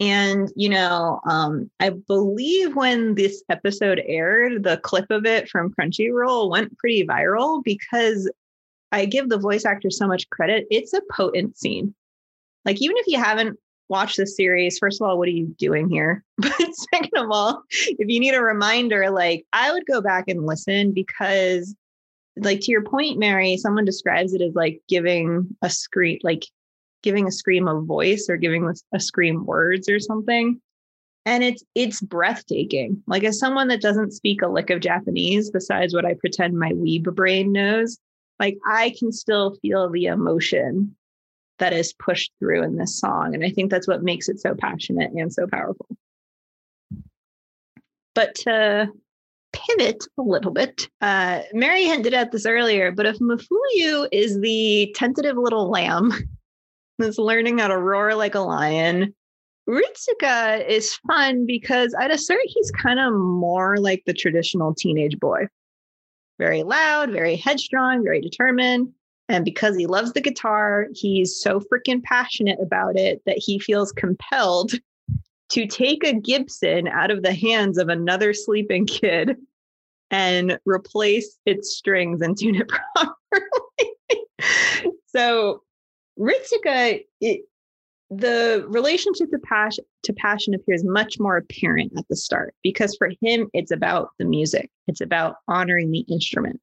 And, 0.00 0.50
you 0.56 0.68
know, 0.68 1.20
um, 1.28 1.70
I 1.78 1.90
believe 1.90 2.74
when 2.74 3.14
this 3.14 3.42
episode 3.48 4.02
aired, 4.04 4.64
the 4.64 4.78
clip 4.78 5.06
of 5.10 5.24
it 5.24 5.48
from 5.48 5.72
Crunchyroll 5.72 6.50
went 6.50 6.76
pretty 6.78 7.06
viral 7.06 7.62
because 7.62 8.30
I 8.90 9.06
give 9.06 9.28
the 9.28 9.38
voice 9.38 9.64
actor 9.64 9.90
so 9.90 10.06
much 10.08 10.28
credit. 10.30 10.66
It's 10.70 10.92
a 10.92 11.02
potent 11.12 11.56
scene. 11.56 11.94
Like, 12.64 12.82
even 12.82 12.96
if 12.96 13.06
you 13.06 13.18
haven't 13.18 13.58
watched 13.88 14.16
the 14.16 14.26
series, 14.26 14.78
first 14.78 15.00
of 15.00 15.06
all, 15.06 15.18
what 15.18 15.28
are 15.28 15.32
you 15.32 15.54
doing 15.58 15.88
here? 15.88 16.24
But 16.38 16.74
second 16.92 17.16
of 17.16 17.30
all, 17.30 17.62
if 17.70 18.08
you 18.08 18.18
need 18.18 18.34
a 18.34 18.42
reminder, 18.42 19.10
like, 19.10 19.46
I 19.52 19.72
would 19.72 19.86
go 19.86 20.00
back 20.00 20.24
and 20.28 20.46
listen 20.46 20.92
because, 20.92 21.74
like, 22.36 22.60
to 22.62 22.72
your 22.72 22.82
point, 22.82 23.18
Mary, 23.18 23.56
someone 23.56 23.84
describes 23.84 24.34
it 24.34 24.42
as 24.42 24.54
like 24.54 24.80
giving 24.88 25.56
a 25.62 25.70
screen, 25.70 26.18
like 26.24 26.46
giving 27.04 27.28
a 27.28 27.32
scream 27.32 27.68
a 27.68 27.80
voice 27.80 28.26
or 28.28 28.36
giving 28.36 28.72
a 28.92 28.98
scream 28.98 29.44
words 29.44 29.88
or 29.88 30.00
something. 30.00 30.60
And 31.26 31.44
it's 31.44 31.62
it's 31.74 32.00
breathtaking. 32.00 33.02
Like 33.06 33.22
as 33.22 33.38
someone 33.38 33.68
that 33.68 33.80
doesn't 33.80 34.12
speak 34.12 34.42
a 34.42 34.48
lick 34.48 34.70
of 34.70 34.80
japanese 34.80 35.50
besides 35.50 35.94
what 35.94 36.04
i 36.04 36.14
pretend 36.14 36.58
my 36.58 36.72
weeb 36.72 37.04
brain 37.14 37.52
knows 37.52 37.98
like 38.40 38.58
i 38.66 38.92
can 38.98 39.12
still 39.12 39.56
feel 39.62 39.88
the 39.88 40.06
emotion 40.06 40.96
that 41.58 41.72
is 41.72 41.92
pushed 41.92 42.32
through 42.40 42.64
in 42.64 42.76
this 42.76 42.98
song. 42.98 43.34
And 43.34 43.44
i 43.44 43.50
think 43.50 43.70
that's 43.70 43.86
what 43.86 44.02
makes 44.02 44.28
it 44.28 44.40
so 44.40 44.54
passionate 44.54 45.12
and 45.12 45.32
so 45.32 45.46
powerful. 45.46 45.86
But 48.14 48.34
to 48.36 48.90
pivot 49.54 50.04
a 50.18 50.22
little 50.22 50.50
bit 50.50 50.88
uh, 51.00 51.42
mary 51.52 51.84
hinted 51.84 52.12
at 52.12 52.32
this 52.32 52.44
earlier 52.44 52.90
but 52.90 53.06
if 53.06 53.16
mafuyu 53.18 54.08
is 54.10 54.40
the 54.40 54.92
tentative 54.96 55.36
little 55.36 55.70
lamb 55.70 56.12
that's 56.98 57.18
learning 57.18 57.58
how 57.58 57.68
to 57.68 57.78
roar 57.78 58.14
like 58.14 58.34
a 58.34 58.40
lion. 58.40 59.14
Ritsuka 59.68 60.66
is 60.68 60.94
fun 61.08 61.46
because 61.46 61.94
I'd 61.98 62.10
assert 62.10 62.40
he's 62.44 62.70
kind 62.70 63.00
of 63.00 63.14
more 63.14 63.78
like 63.78 64.02
the 64.06 64.12
traditional 64.12 64.74
teenage 64.74 65.18
boy. 65.18 65.46
Very 66.38 66.62
loud, 66.62 67.10
very 67.10 67.36
headstrong, 67.36 68.02
very 68.02 68.20
determined. 68.20 68.92
And 69.28 69.44
because 69.44 69.76
he 69.76 69.86
loves 69.86 70.12
the 70.12 70.20
guitar, 70.20 70.88
he's 70.92 71.40
so 71.40 71.60
freaking 71.60 72.02
passionate 72.02 72.58
about 72.60 72.96
it 72.96 73.22
that 73.24 73.38
he 73.38 73.58
feels 73.58 73.90
compelled 73.92 74.72
to 75.50 75.66
take 75.66 76.04
a 76.04 76.12
Gibson 76.12 76.88
out 76.88 77.10
of 77.10 77.22
the 77.22 77.32
hands 77.32 77.78
of 77.78 77.88
another 77.88 78.34
sleeping 78.34 78.86
kid 78.86 79.36
and 80.10 80.58
replace 80.66 81.38
its 81.46 81.74
strings 81.74 82.20
and 82.20 82.36
tune 82.36 82.56
it 82.56 82.68
properly. 82.96 83.14
so 85.06 85.62
Ritsuka, 86.18 87.04
it, 87.20 87.40
the 88.10 88.64
relationship 88.68 89.30
to 89.30 89.38
passion 89.38 89.84
to 90.04 90.12
passion 90.12 90.54
appears 90.54 90.84
much 90.84 91.18
more 91.18 91.36
apparent 91.36 91.92
at 91.96 92.06
the 92.08 92.16
start 92.16 92.54
because 92.62 92.94
for 92.96 93.10
him 93.22 93.48
it's 93.52 93.70
about 93.70 94.10
the 94.18 94.24
music. 94.24 94.70
It's 94.86 95.00
about 95.00 95.36
honoring 95.48 95.90
the 95.90 96.00
instrument. 96.00 96.60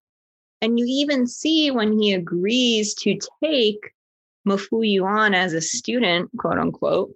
And 0.61 0.79
you 0.79 0.85
even 0.87 1.25
see 1.27 1.71
when 1.71 1.99
he 1.99 2.13
agrees 2.13 2.93
to 2.95 3.17
take 3.43 3.91
Mafuyu 4.47 5.03
on 5.03 5.33
as 5.33 5.53
a 5.53 5.61
student 5.61 6.29
quote 6.37 6.57
unquote 6.57 7.13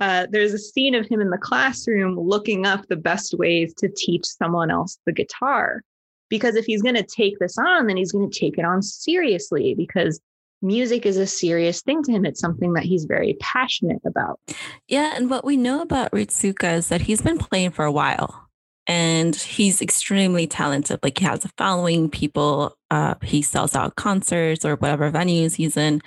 uh, 0.00 0.26
there's 0.30 0.52
a 0.52 0.58
scene 0.58 0.94
of 0.94 1.06
him 1.06 1.20
in 1.20 1.30
the 1.30 1.38
classroom 1.38 2.18
looking 2.18 2.66
up 2.66 2.86
the 2.88 2.96
best 2.96 3.34
ways 3.34 3.72
to 3.74 3.88
teach 3.88 4.24
someone 4.24 4.70
else 4.70 4.98
the 5.06 5.12
guitar. 5.12 5.82
Because 6.28 6.56
if 6.56 6.64
he's 6.64 6.82
going 6.82 6.96
to 6.96 7.02
take 7.02 7.38
this 7.38 7.56
on 7.58 7.86
then 7.86 7.96
he's 7.96 8.12
going 8.12 8.30
to 8.30 8.38
take 8.38 8.58
it 8.58 8.64
on 8.64 8.82
seriously 8.82 9.74
because 9.74 10.20
music 10.62 11.04
is 11.06 11.16
a 11.16 11.26
serious 11.26 11.82
thing 11.82 12.02
to 12.04 12.12
him. 12.12 12.24
It's 12.24 12.40
something 12.40 12.72
that 12.74 12.84
he's 12.84 13.04
very 13.04 13.36
passionate 13.40 14.00
about. 14.06 14.40
Yeah. 14.88 15.12
And 15.16 15.28
what 15.28 15.44
we 15.44 15.56
know 15.56 15.82
about 15.82 16.12
Ritsuka 16.12 16.74
is 16.74 16.88
that 16.88 17.02
he's 17.02 17.22
been 17.22 17.38
playing 17.38 17.72
for 17.72 17.84
a 17.84 17.92
while 17.92 18.48
and 18.86 19.34
he's 19.36 19.80
extremely 19.80 20.46
talented. 20.46 21.00
Like 21.02 21.18
he 21.18 21.24
has 21.24 21.44
a 21.44 21.50
following, 21.56 22.10
people, 22.10 22.76
uh, 22.90 23.14
he 23.22 23.42
sells 23.42 23.76
out 23.76 23.96
concerts 23.96 24.64
or 24.64 24.76
whatever 24.76 25.10
venues 25.10 25.56
he's 25.56 25.76
in. 25.76 26.00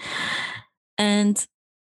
And 0.98 1.46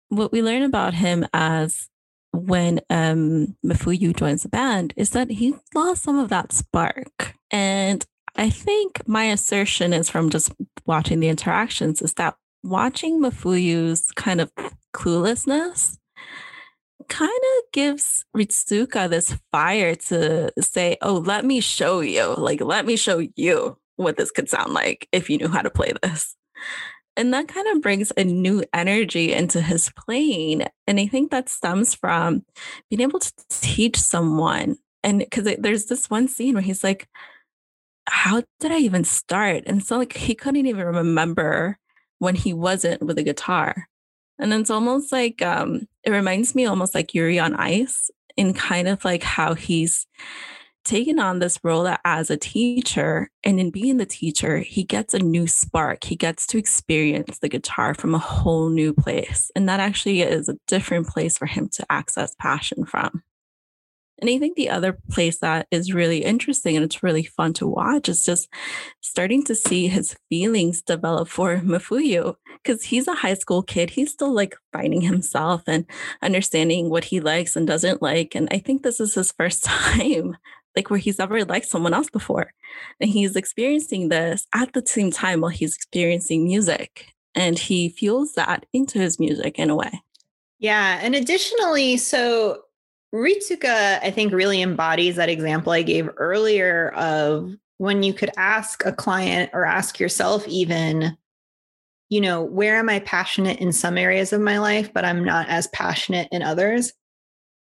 what 0.09 0.31
we 0.31 0.41
learn 0.41 0.63
about 0.63 0.93
him 0.93 1.25
as 1.33 1.87
when 2.31 2.79
um, 2.89 3.55
Mafuyu 3.65 4.15
joins 4.15 4.43
the 4.43 4.49
band 4.49 4.93
is 4.95 5.11
that 5.11 5.31
he 5.31 5.55
lost 5.73 6.03
some 6.03 6.19
of 6.19 6.29
that 6.29 6.51
spark. 6.51 7.33
And 7.51 8.05
I 8.35 8.49
think 8.49 9.07
my 9.07 9.25
assertion 9.25 9.93
is 9.93 10.09
from 10.09 10.29
just 10.29 10.51
watching 10.85 11.19
the 11.19 11.29
interactions 11.29 12.01
is 12.01 12.13
that 12.13 12.35
watching 12.63 13.21
Mafuyu's 13.21 14.11
kind 14.11 14.41
of 14.41 14.51
cluelessness 14.93 15.97
kind 17.07 17.29
of 17.29 17.71
gives 17.71 18.25
Ritsuka 18.35 19.09
this 19.09 19.37
fire 19.51 19.95
to 19.95 20.51
say, 20.59 20.97
Oh, 21.01 21.15
let 21.15 21.45
me 21.45 21.59
show 21.59 22.01
you. 22.01 22.35
Like, 22.35 22.61
let 22.61 22.85
me 22.85 22.95
show 22.95 23.25
you 23.35 23.77
what 23.95 24.17
this 24.17 24.31
could 24.31 24.49
sound 24.49 24.73
like 24.73 25.07
if 25.11 25.29
you 25.29 25.37
knew 25.37 25.49
how 25.49 25.61
to 25.61 25.69
play 25.69 25.91
this. 26.03 26.35
And 27.17 27.33
that 27.33 27.49
kind 27.49 27.67
of 27.67 27.81
brings 27.81 28.13
a 28.15 28.23
new 28.23 28.63
energy 28.73 29.33
into 29.33 29.61
his 29.61 29.91
playing. 29.97 30.63
And 30.87 30.99
I 30.99 31.07
think 31.07 31.31
that 31.31 31.49
stems 31.49 31.93
from 31.93 32.45
being 32.89 33.01
able 33.01 33.19
to 33.19 33.33
teach 33.49 33.97
someone. 33.97 34.77
And 35.03 35.19
because 35.19 35.55
there's 35.59 35.87
this 35.87 36.09
one 36.09 36.27
scene 36.27 36.53
where 36.53 36.63
he's 36.63 36.83
like, 36.83 37.07
How 38.07 38.43
did 38.59 38.71
I 38.71 38.77
even 38.77 39.03
start? 39.03 39.63
And 39.65 39.83
so, 39.83 39.97
like, 39.97 40.13
he 40.13 40.35
couldn't 40.35 40.65
even 40.65 40.85
remember 40.85 41.77
when 42.19 42.35
he 42.35 42.53
wasn't 42.53 43.01
with 43.01 43.17
a 43.17 43.23
guitar. 43.23 43.87
And 44.37 44.53
it's 44.53 44.69
almost 44.69 45.11
like 45.11 45.41
um, 45.41 45.87
it 46.03 46.11
reminds 46.11 46.55
me 46.55 46.65
almost 46.65 46.95
like 46.95 47.13
Yuri 47.13 47.39
on 47.39 47.55
Ice 47.55 48.09
in 48.37 48.53
kind 48.53 48.87
of 48.87 49.03
like 49.03 49.23
how 49.23 49.53
he's 49.53 50.07
taken 50.85 51.19
on 51.19 51.39
this 51.39 51.59
role 51.63 51.93
as 52.05 52.29
a 52.29 52.37
teacher. 52.37 53.29
And 53.43 53.59
in 53.59 53.69
being 53.69 53.97
the 53.97 54.05
teacher, 54.05 54.59
he 54.59 54.83
gets 54.83 55.13
a 55.13 55.19
new 55.19 55.45
spark. 55.45 56.05
He 56.05 56.15
gets 56.15 56.47
to 56.47 56.57
experience 56.57 57.39
the 57.39 57.49
guitar 57.49 57.93
from 57.93 58.15
a 58.15 58.19
whole 58.19 58.69
new 58.69 58.93
place. 58.93 59.51
And 59.55 59.67
that 59.67 59.79
actually 59.79 60.21
is 60.21 60.47
a 60.47 60.57
different 60.67 61.07
place 61.07 61.37
for 61.37 61.45
him 61.45 61.69
to 61.73 61.85
access 61.89 62.33
passion 62.39 62.85
from. 62.85 63.23
And 64.21 64.29
I 64.29 64.37
think 64.37 64.55
the 64.55 64.69
other 64.69 64.97
place 65.11 65.39
that 65.39 65.67
is 65.71 65.93
really 65.93 66.23
interesting 66.23 66.75
and 66.75 66.85
it's 66.85 67.03
really 67.03 67.23
fun 67.23 67.53
to 67.53 67.67
watch 67.67 68.09
is 68.09 68.25
just 68.25 68.49
starting 69.01 69.43
to 69.45 69.55
see 69.55 69.87
his 69.87 70.15
feelings 70.29 70.81
develop 70.81 71.27
for 71.27 71.57
Mafuyu 71.57 72.35
because 72.63 72.83
he's 72.83 73.07
a 73.07 73.15
high 73.15 73.33
school 73.33 73.63
kid. 73.63 73.91
He's 73.91 74.11
still 74.11 74.33
like 74.33 74.55
finding 74.71 75.01
himself 75.01 75.63
and 75.67 75.85
understanding 76.21 76.89
what 76.89 77.05
he 77.05 77.19
likes 77.19 77.55
and 77.55 77.65
doesn't 77.67 78.01
like. 78.01 78.35
And 78.35 78.47
I 78.51 78.59
think 78.59 78.83
this 78.83 78.99
is 78.99 79.15
his 79.15 79.31
first 79.31 79.63
time 79.65 80.37
like 80.75 80.89
where 80.89 80.99
he's 80.99 81.19
ever 81.19 81.43
liked 81.45 81.67
someone 81.67 81.93
else 81.93 82.09
before. 82.09 82.53
And 82.99 83.09
he's 83.09 83.35
experiencing 83.35 84.09
this 84.09 84.47
at 84.53 84.73
the 84.73 84.83
same 84.85 85.11
time 85.11 85.41
while 85.41 85.49
he's 85.49 85.75
experiencing 85.75 86.43
music. 86.43 87.07
And 87.35 87.57
he 87.57 87.89
feels 87.89 88.33
that 88.33 88.65
into 88.73 88.99
his 88.99 89.19
music 89.19 89.59
in 89.59 89.69
a 89.69 89.75
way. 89.75 90.01
Yeah. 90.59 90.99
And 91.01 91.15
additionally, 91.15 91.97
so 91.97 92.61
Ritsuka, 93.13 93.99
I 94.03 94.11
think, 94.11 94.33
really 94.33 94.61
embodies 94.61 95.15
that 95.15 95.29
example 95.29 95.71
I 95.71 95.81
gave 95.81 96.09
earlier 96.17 96.89
of 96.89 97.55
when 97.77 98.03
you 98.03 98.13
could 98.13 98.31
ask 98.37 98.85
a 98.85 98.91
client 98.91 99.49
or 99.53 99.65
ask 99.65 99.99
yourself, 99.99 100.47
even, 100.47 101.17
you 102.09 102.21
know, 102.21 102.43
where 102.43 102.77
am 102.77 102.89
I 102.89 102.99
passionate 102.99 103.59
in 103.59 103.71
some 103.71 103.97
areas 103.97 104.33
of 104.33 104.41
my 104.41 104.59
life, 104.59 104.93
but 104.93 105.05
I'm 105.05 105.23
not 105.23 105.47
as 105.49 105.67
passionate 105.67 106.27
in 106.31 106.43
others? 106.43 106.93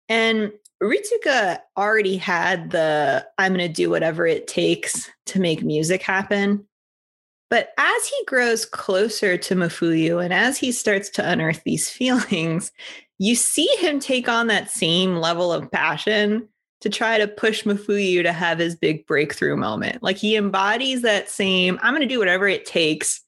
And 0.09 0.51
Ritsuka 0.81 1.59
already 1.77 2.17
had 2.17 2.71
the 2.71 3.25
I'm 3.37 3.53
going 3.53 3.67
to 3.67 3.73
do 3.73 3.89
whatever 3.89 4.25
it 4.25 4.47
takes 4.47 5.09
to 5.27 5.39
make 5.39 5.63
music 5.63 6.01
happen. 6.01 6.65
But 7.49 7.73
as 7.77 8.07
he 8.07 8.25
grows 8.25 8.65
closer 8.65 9.37
to 9.37 9.55
Mafuyu 9.55 10.23
and 10.23 10.33
as 10.33 10.57
he 10.57 10.71
starts 10.71 11.09
to 11.11 11.29
unearth 11.29 11.61
these 11.63 11.89
feelings, 11.91 12.71
you 13.21 13.35
see 13.35 13.69
him 13.77 13.99
take 13.99 14.27
on 14.27 14.47
that 14.47 14.71
same 14.71 15.17
level 15.17 15.53
of 15.53 15.69
passion 15.69 16.49
to 16.79 16.89
try 16.89 17.19
to 17.19 17.27
push 17.27 17.65
Mafuyu 17.65 18.23
to 18.23 18.33
have 18.33 18.57
his 18.57 18.75
big 18.75 19.05
breakthrough 19.05 19.55
moment. 19.55 20.01
Like 20.01 20.17
he 20.17 20.35
embodies 20.35 21.03
that 21.03 21.29
same, 21.29 21.77
I'm 21.83 21.93
going 21.93 22.01
to 22.01 22.11
do 22.11 22.17
whatever 22.17 22.47
it 22.47 22.65
takes 22.65 23.19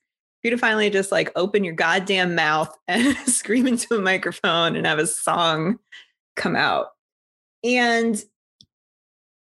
for 0.42 0.48
you 0.48 0.50
to 0.50 0.58
finally 0.58 0.90
just 0.90 1.12
like 1.12 1.32
open 1.36 1.64
your 1.64 1.76
goddamn 1.76 2.34
mouth 2.34 2.76
and 2.88 3.16
scream 3.30 3.68
into 3.68 3.94
a 3.94 4.02
microphone 4.02 4.76
and 4.76 4.88
have 4.88 4.98
a 4.98 5.06
song 5.06 5.78
come 6.36 6.56
out. 6.56 6.88
And 7.64 8.20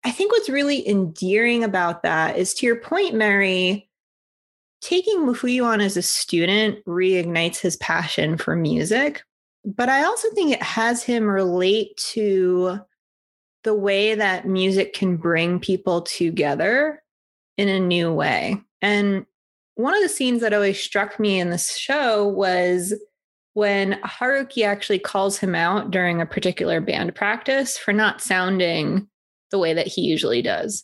I 0.03 0.11
think 0.11 0.31
what's 0.31 0.47
really 0.47 0.87
endearing 0.87 1.63
about 1.63 2.03
that 2.03 2.37
is 2.37 2.53
to 2.53 2.67
your 2.67 2.75
point, 2.75 3.15
Mary, 3.15 3.89
taking 4.81 5.21
Mafuyu 5.21 5.65
on 5.65 5.81
as 5.81 5.97
a 5.97 6.03
student 6.03 6.85
reignites 6.85 7.57
his 7.57 7.77
passion 7.77 8.37
for 8.37 8.55
music 8.55 9.23
but 9.65 9.89
I 9.89 10.03
also 10.03 10.29
think 10.31 10.51
it 10.51 10.61
has 10.61 11.03
him 11.03 11.25
relate 11.25 11.97
to 12.13 12.79
the 13.63 13.73
way 13.73 14.13
that 14.13 14.47
music 14.47 14.93
can 14.93 15.17
bring 15.17 15.59
people 15.59 16.01
together 16.01 17.01
in 17.57 17.67
a 17.67 17.79
new 17.79 18.13
way. 18.13 18.61
And 18.81 19.25
one 19.73 19.95
of 19.95 20.03
the 20.03 20.09
scenes 20.09 20.41
that 20.41 20.53
always 20.53 20.79
struck 20.79 21.19
me 21.19 21.39
in 21.39 21.49
this 21.49 21.75
show 21.75 22.27
was 22.27 22.93
when 23.53 23.93
Haruki 24.03 24.65
actually 24.65 24.99
calls 24.99 25.37
him 25.37 25.55
out 25.55 25.89
during 25.89 26.21
a 26.21 26.25
particular 26.25 26.79
band 26.79 27.15
practice 27.15 27.77
for 27.77 27.91
not 27.91 28.21
sounding 28.21 29.07
the 29.49 29.57
way 29.57 29.73
that 29.73 29.87
he 29.87 30.01
usually 30.01 30.41
does. 30.41 30.83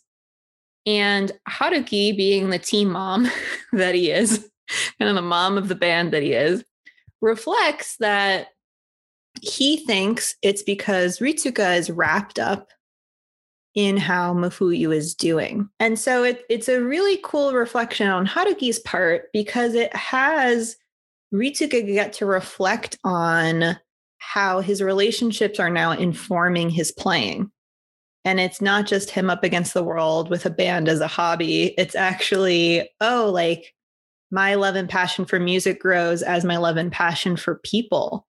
And 0.87 1.31
Haruki, 1.47 2.15
being 2.15 2.49
the 2.49 2.57
team 2.57 2.91
mom 2.91 3.29
that 3.73 3.93
he 3.93 4.09
is, 4.09 4.49
kind 4.99 5.09
of 5.09 5.15
the 5.15 5.21
mom 5.21 5.57
of 5.57 5.67
the 5.67 5.75
band 5.75 6.11
that 6.13 6.23
he 6.23 6.33
is, 6.33 6.63
reflects 7.21 7.97
that 7.97 8.47
he 9.41 9.77
thinks 9.85 10.35
it's 10.41 10.63
because 10.63 11.19
Ritsuka 11.19 11.77
is 11.77 11.89
wrapped 11.89 12.39
up 12.39 12.69
in 13.73 13.95
how 13.97 14.33
Mafuyu 14.33 14.93
is 14.93 15.15
doing. 15.15 15.69
And 15.79 15.97
so 15.97 16.23
it, 16.23 16.43
it's 16.49 16.67
a 16.67 16.81
really 16.81 17.19
cool 17.23 17.53
reflection 17.53 18.07
on 18.07 18.27
Haruki's 18.27 18.79
part 18.79 19.31
because 19.31 19.73
it 19.75 19.95
has 19.95 20.75
Ritsuka 21.33 21.85
get 21.85 22.11
to 22.13 22.25
reflect 22.25 22.97
on 23.03 23.77
how 24.17 24.59
his 24.59 24.81
relationships 24.81 25.59
are 25.59 25.69
now 25.69 25.91
informing 25.91 26.69
his 26.69 26.91
playing. 26.91 27.49
And 28.25 28.39
it's 28.39 28.61
not 28.61 28.85
just 28.85 29.09
him 29.09 29.29
up 29.29 29.43
against 29.43 29.73
the 29.73 29.83
world 29.83 30.29
with 30.29 30.45
a 30.45 30.51
band 30.51 30.87
as 30.87 30.99
a 30.99 31.07
hobby. 31.07 31.73
It's 31.77 31.95
actually, 31.95 32.87
oh, 32.99 33.31
like 33.33 33.73
my 34.29 34.55
love 34.55 34.75
and 34.75 34.87
passion 34.87 35.25
for 35.25 35.39
music 35.39 35.79
grows 35.79 36.21
as 36.21 36.45
my 36.45 36.57
love 36.57 36.77
and 36.77 36.91
passion 36.91 37.35
for 37.35 37.55
people 37.63 38.27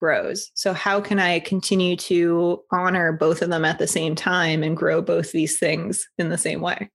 grows. 0.00 0.50
So, 0.54 0.72
how 0.72 1.00
can 1.00 1.20
I 1.20 1.40
continue 1.40 1.96
to 1.96 2.62
honor 2.72 3.12
both 3.12 3.42
of 3.42 3.50
them 3.50 3.64
at 3.64 3.78
the 3.78 3.86
same 3.86 4.14
time 4.14 4.62
and 4.62 4.76
grow 4.76 5.02
both 5.02 5.32
these 5.32 5.58
things 5.58 6.06
in 6.18 6.30
the 6.30 6.38
same 6.38 6.60
way? 6.60 6.90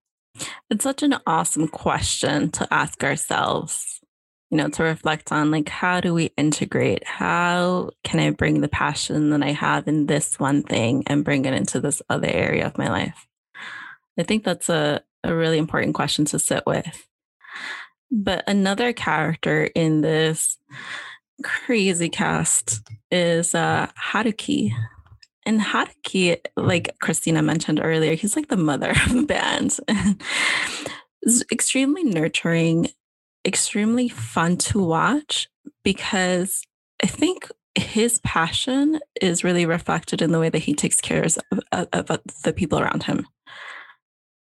It's 0.69 0.83
such 0.83 1.03
an 1.03 1.15
awesome 1.25 1.67
question 1.67 2.51
to 2.51 2.67
ask 2.73 3.03
ourselves, 3.03 4.01
you 4.49 4.57
know, 4.57 4.69
to 4.69 4.83
reflect 4.83 5.31
on 5.31 5.51
like, 5.51 5.69
how 5.69 6.01
do 6.01 6.13
we 6.13 6.31
integrate? 6.37 7.07
How 7.07 7.91
can 8.03 8.19
I 8.19 8.31
bring 8.31 8.61
the 8.61 8.67
passion 8.67 9.29
that 9.29 9.43
I 9.43 9.51
have 9.51 9.87
in 9.87 10.07
this 10.07 10.39
one 10.39 10.63
thing 10.63 11.03
and 11.07 11.23
bring 11.23 11.45
it 11.45 11.53
into 11.53 11.79
this 11.79 12.01
other 12.09 12.27
area 12.27 12.65
of 12.65 12.77
my 12.77 12.89
life? 12.89 13.27
I 14.17 14.23
think 14.23 14.43
that's 14.43 14.69
a, 14.69 15.01
a 15.23 15.33
really 15.33 15.57
important 15.57 15.95
question 15.95 16.25
to 16.25 16.39
sit 16.39 16.63
with. 16.65 17.07
But 18.11 18.43
another 18.47 18.93
character 18.93 19.63
in 19.63 20.01
this 20.01 20.57
crazy 21.43 22.09
cast 22.09 22.81
is 23.11 23.55
uh 23.55 23.87
Haruki. 23.97 24.71
And 25.47 25.61
Haruki, 25.61 26.37
like 26.57 26.97
Christina 27.01 27.41
mentioned 27.41 27.79
earlier, 27.83 28.15
he's 28.15 28.35
like 28.35 28.47
the 28.47 28.57
mother 28.57 28.89
of 29.05 29.13
the 29.13 29.23
band. 29.23 29.77
extremely 31.51 32.03
nurturing, 32.03 32.89
extremely 33.45 34.09
fun 34.09 34.57
to 34.57 34.83
watch 34.83 35.47
because 35.83 36.63
I 37.03 37.07
think 37.07 37.49
his 37.75 38.19
passion 38.19 38.99
is 39.21 39.43
really 39.43 39.65
reflected 39.65 40.21
in 40.21 40.31
the 40.31 40.39
way 40.39 40.49
that 40.49 40.59
he 40.59 40.73
takes 40.73 41.01
care 41.01 41.23
of, 41.23 41.37
of, 41.71 41.87
of, 42.09 42.21
the 42.43 42.53
people 42.53 42.79
around 42.79 43.03
him 43.03 43.27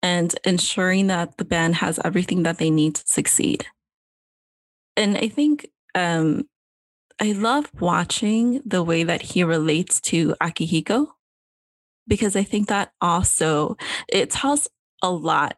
and 0.02 0.34
ensuring 0.44 1.08
that 1.08 1.36
the 1.38 1.44
band 1.44 1.76
has 1.76 1.98
everything 2.04 2.44
that 2.44 2.58
they 2.58 2.70
need 2.70 2.94
to 2.94 3.02
succeed. 3.06 3.66
And 4.96 5.16
I 5.16 5.28
think 5.28 5.66
um, 5.94 6.44
I 7.20 7.32
love 7.32 7.70
watching 7.80 8.60
the 8.64 8.82
way 8.82 9.04
that 9.04 9.22
he 9.22 9.44
relates 9.44 10.00
to 10.02 10.34
Akihiko 10.40 11.08
because 12.06 12.36
I 12.36 12.42
think 12.42 12.68
that 12.68 12.92
also 13.00 13.76
it 14.08 14.30
tells 14.30 14.68
a 15.02 15.10
lot 15.10 15.56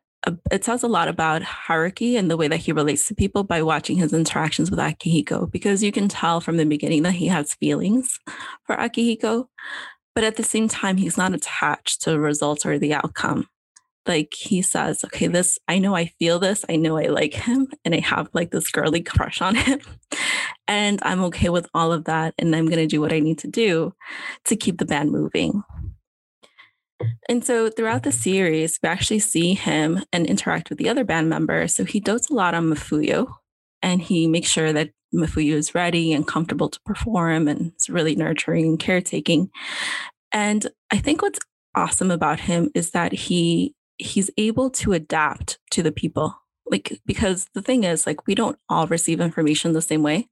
it 0.50 0.62
tells 0.62 0.82
a 0.82 0.88
lot 0.88 1.06
about 1.06 1.42
Haruki 1.42 2.18
and 2.18 2.28
the 2.28 2.36
way 2.36 2.48
that 2.48 2.58
he 2.58 2.72
relates 2.72 3.06
to 3.06 3.14
people 3.14 3.44
by 3.44 3.62
watching 3.62 3.96
his 3.96 4.12
interactions 4.12 4.70
with 4.70 4.80
Akihiko 4.80 5.50
because 5.50 5.82
you 5.82 5.92
can 5.92 6.08
tell 6.08 6.40
from 6.40 6.56
the 6.56 6.64
beginning 6.64 7.04
that 7.04 7.12
he 7.12 7.28
has 7.28 7.54
feelings 7.54 8.18
for 8.64 8.76
Akihiko 8.76 9.46
but 10.14 10.24
at 10.24 10.36
the 10.36 10.42
same 10.42 10.68
time 10.68 10.96
he's 10.96 11.16
not 11.16 11.32
attached 11.32 12.02
to 12.02 12.18
results 12.18 12.66
or 12.66 12.78
the 12.78 12.94
outcome 12.94 13.48
like 14.06 14.34
he 14.34 14.62
says, 14.62 15.04
okay, 15.04 15.26
this, 15.26 15.58
I 15.68 15.78
know 15.78 15.94
I 15.94 16.06
feel 16.18 16.38
this. 16.38 16.64
I 16.68 16.76
know 16.76 16.96
I 16.96 17.06
like 17.06 17.34
him 17.34 17.68
and 17.84 17.94
I 17.94 18.00
have 18.00 18.28
like 18.32 18.50
this 18.50 18.70
girly 18.70 19.02
crush 19.02 19.40
on 19.40 19.54
him. 19.54 19.80
and 20.68 21.00
I'm 21.02 21.22
okay 21.24 21.48
with 21.48 21.68
all 21.74 21.92
of 21.92 22.04
that. 22.04 22.34
And 22.38 22.54
I'm 22.54 22.66
going 22.66 22.78
to 22.78 22.86
do 22.86 23.00
what 23.00 23.12
I 23.12 23.20
need 23.20 23.38
to 23.38 23.48
do 23.48 23.94
to 24.44 24.56
keep 24.56 24.78
the 24.78 24.86
band 24.86 25.12
moving. 25.12 25.62
And 27.28 27.44
so 27.44 27.68
throughout 27.68 28.04
the 28.04 28.12
series, 28.12 28.78
we 28.82 28.88
actually 28.88 29.18
see 29.18 29.54
him 29.54 30.02
and 30.12 30.26
interact 30.26 30.70
with 30.70 30.78
the 30.78 30.88
other 30.88 31.04
band 31.04 31.28
members. 31.28 31.74
So 31.74 31.84
he 31.84 32.00
dotes 32.00 32.30
a 32.30 32.34
lot 32.34 32.54
on 32.54 32.66
Mafuyu 32.66 33.26
and 33.82 34.00
he 34.00 34.26
makes 34.26 34.48
sure 34.48 34.72
that 34.72 34.90
Mafuyu 35.14 35.52
is 35.52 35.74
ready 35.74 36.12
and 36.12 36.26
comfortable 36.26 36.68
to 36.68 36.80
perform 36.86 37.48
and 37.48 37.72
it's 37.72 37.88
really 37.88 38.16
nurturing 38.16 38.64
and 38.66 38.78
caretaking. 38.78 39.50
And 40.32 40.66
I 40.90 40.98
think 40.98 41.22
what's 41.22 41.40
awesome 41.74 42.10
about 42.10 42.40
him 42.40 42.70
is 42.74 42.90
that 42.92 43.12
he 43.12 43.74
he's 43.98 44.30
able 44.36 44.70
to 44.70 44.92
adapt 44.92 45.58
to 45.70 45.82
the 45.82 45.92
people 45.92 46.34
like 46.70 47.00
because 47.06 47.48
the 47.54 47.62
thing 47.62 47.84
is 47.84 48.06
like 48.06 48.26
we 48.26 48.34
don't 48.34 48.58
all 48.68 48.86
receive 48.86 49.20
information 49.20 49.72
the 49.72 49.82
same 49.82 50.02
way 50.02 50.28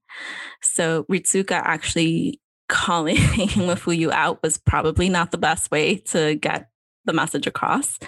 so 0.61 1.03
ritsuka 1.05 1.51
actually 1.51 2.39
calling 2.67 3.15
Mafuyu 3.17 4.11
out 4.11 4.41
was 4.41 4.57
probably 4.57 5.09
not 5.09 5.31
the 5.31 5.37
best 5.37 5.71
way 5.71 5.97
to 5.97 6.35
get 6.35 6.69
the 7.05 7.13
message 7.13 7.47
across. 7.47 7.99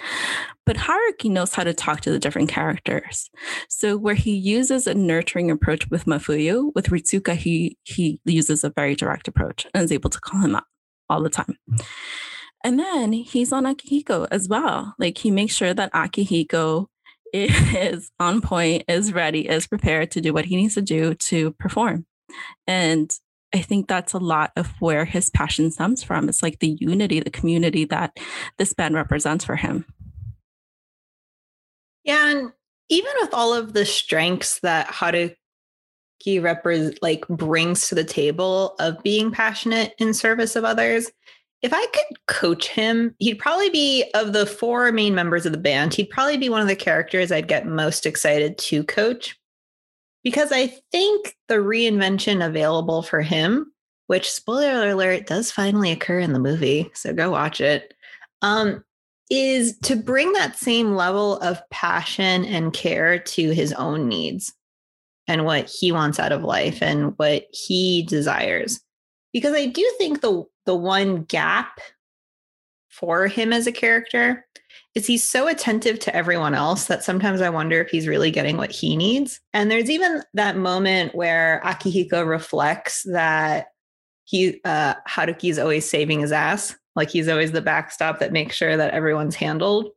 But 0.66 0.76
Haruki 0.76 1.30
knows 1.30 1.54
how 1.54 1.64
to 1.64 1.72
talk 1.72 2.00
to 2.02 2.10
the 2.10 2.18
different 2.18 2.48
characters. 2.48 3.30
So 3.68 3.96
where 3.96 4.14
he 4.14 4.34
uses 4.34 4.86
a 4.86 4.94
nurturing 4.94 5.50
approach 5.50 5.88
with 5.88 6.04
Mafuyu, 6.04 6.72
with 6.74 6.86
Ritsuka, 6.86 7.34
he 7.34 7.78
he 7.84 8.20
uses 8.24 8.64
a 8.64 8.70
very 8.70 8.94
direct 8.94 9.28
approach 9.28 9.66
and 9.72 9.84
is 9.84 9.92
able 9.92 10.10
to 10.10 10.20
call 10.20 10.40
him 10.40 10.56
out 10.56 10.64
all 11.08 11.22
the 11.22 11.30
time. 11.30 11.56
And 12.64 12.78
then 12.78 13.12
he's 13.12 13.52
on 13.52 13.64
Akihiko 13.64 14.26
as 14.30 14.48
well. 14.48 14.94
Like 14.98 15.18
he 15.18 15.30
makes 15.30 15.54
sure 15.54 15.74
that 15.74 15.92
Akihiko 15.92 16.86
is 17.32 18.10
on 18.18 18.40
point, 18.40 18.84
is 18.88 19.12
ready, 19.12 19.48
is 19.48 19.66
prepared 19.66 20.10
to 20.12 20.20
do 20.20 20.32
what 20.32 20.46
he 20.46 20.56
needs 20.56 20.74
to 20.74 20.82
do 20.82 21.14
to 21.14 21.52
perform. 21.52 22.06
And 22.66 23.10
I 23.54 23.62
think 23.62 23.88
that's 23.88 24.12
a 24.12 24.18
lot 24.18 24.52
of 24.56 24.68
where 24.80 25.04
his 25.04 25.30
passion 25.30 25.70
stems 25.70 26.02
from. 26.02 26.28
It's 26.28 26.42
like 26.42 26.58
the 26.58 26.76
unity, 26.80 27.20
the 27.20 27.30
community 27.30 27.84
that 27.86 28.16
this 28.58 28.74
band 28.74 28.94
represents 28.94 29.44
for 29.44 29.56
him. 29.56 29.86
Yeah, 32.04 32.30
and 32.30 32.52
even 32.88 33.12
with 33.20 33.32
all 33.32 33.54
of 33.54 33.72
the 33.72 33.84
strengths 33.84 34.60
that 34.60 34.88
Haruki 34.88 35.36
repre- 36.24 36.98
like 37.00 37.26
brings 37.28 37.88
to 37.88 37.94
the 37.94 38.04
table 38.04 38.74
of 38.78 39.02
being 39.02 39.30
passionate 39.30 39.94
in 39.98 40.12
service 40.12 40.56
of 40.56 40.64
others, 40.64 41.10
if 41.62 41.72
I 41.72 41.86
could 41.86 42.26
coach 42.26 42.68
him, 42.68 43.14
he'd 43.18 43.38
probably 43.38 43.70
be 43.70 44.10
of 44.14 44.32
the 44.32 44.46
four 44.46 44.92
main 44.92 45.14
members 45.14 45.44
of 45.44 45.52
the 45.52 45.58
band, 45.58 45.94
he'd 45.94 46.10
probably 46.10 46.36
be 46.36 46.48
one 46.48 46.62
of 46.62 46.68
the 46.68 46.76
characters 46.76 47.32
I'd 47.32 47.48
get 47.48 47.66
most 47.66 48.06
excited 48.06 48.58
to 48.58 48.84
coach 48.84 49.36
because 50.22 50.52
I 50.52 50.68
think 50.92 51.36
the 51.48 51.56
reinvention 51.56 52.44
available 52.44 53.02
for 53.02 53.22
him, 53.22 53.72
which 54.06 54.30
spoiler 54.30 54.90
alert 54.90 55.26
does 55.26 55.50
finally 55.50 55.90
occur 55.90 56.20
in 56.20 56.32
the 56.32 56.38
movie, 56.38 56.90
so 56.94 57.12
go 57.12 57.30
watch 57.30 57.60
it, 57.60 57.94
um, 58.42 58.84
is 59.30 59.76
to 59.78 59.96
bring 59.96 60.32
that 60.32 60.56
same 60.56 60.94
level 60.94 61.38
of 61.38 61.60
passion 61.70 62.44
and 62.44 62.72
care 62.72 63.18
to 63.18 63.50
his 63.50 63.72
own 63.74 64.08
needs 64.08 64.52
and 65.26 65.44
what 65.44 65.68
he 65.68 65.92
wants 65.92 66.18
out 66.18 66.32
of 66.32 66.42
life 66.42 66.82
and 66.82 67.12
what 67.18 67.44
he 67.52 68.04
desires. 68.04 68.80
Because 69.32 69.54
I 69.54 69.66
do 69.66 69.88
think 69.98 70.20
the 70.20 70.44
the 70.68 70.74
one 70.74 71.22
gap 71.22 71.80
for 72.90 73.26
him 73.26 73.54
as 73.54 73.66
a 73.66 73.72
character 73.72 74.46
is 74.94 75.06
he's 75.06 75.24
so 75.24 75.48
attentive 75.48 75.98
to 75.98 76.14
everyone 76.14 76.52
else 76.52 76.84
that 76.88 77.02
sometimes 77.02 77.40
I 77.40 77.48
wonder 77.48 77.80
if 77.80 77.88
he's 77.88 78.06
really 78.06 78.30
getting 78.30 78.58
what 78.58 78.70
he 78.70 78.94
needs. 78.94 79.40
And 79.54 79.70
there's 79.70 79.88
even 79.88 80.22
that 80.34 80.58
moment 80.58 81.14
where 81.14 81.62
Akihiko 81.64 82.28
reflects 82.28 83.02
that 83.10 83.68
he 84.24 84.60
uh 84.66 84.96
Haruki's 85.08 85.58
always 85.58 85.88
saving 85.88 86.20
his 86.20 86.32
ass. 86.32 86.76
Like 86.94 87.08
he's 87.08 87.28
always 87.28 87.52
the 87.52 87.62
backstop 87.62 88.18
that 88.18 88.30
makes 88.30 88.54
sure 88.54 88.76
that 88.76 88.92
everyone's 88.92 89.36
handled. 89.36 89.88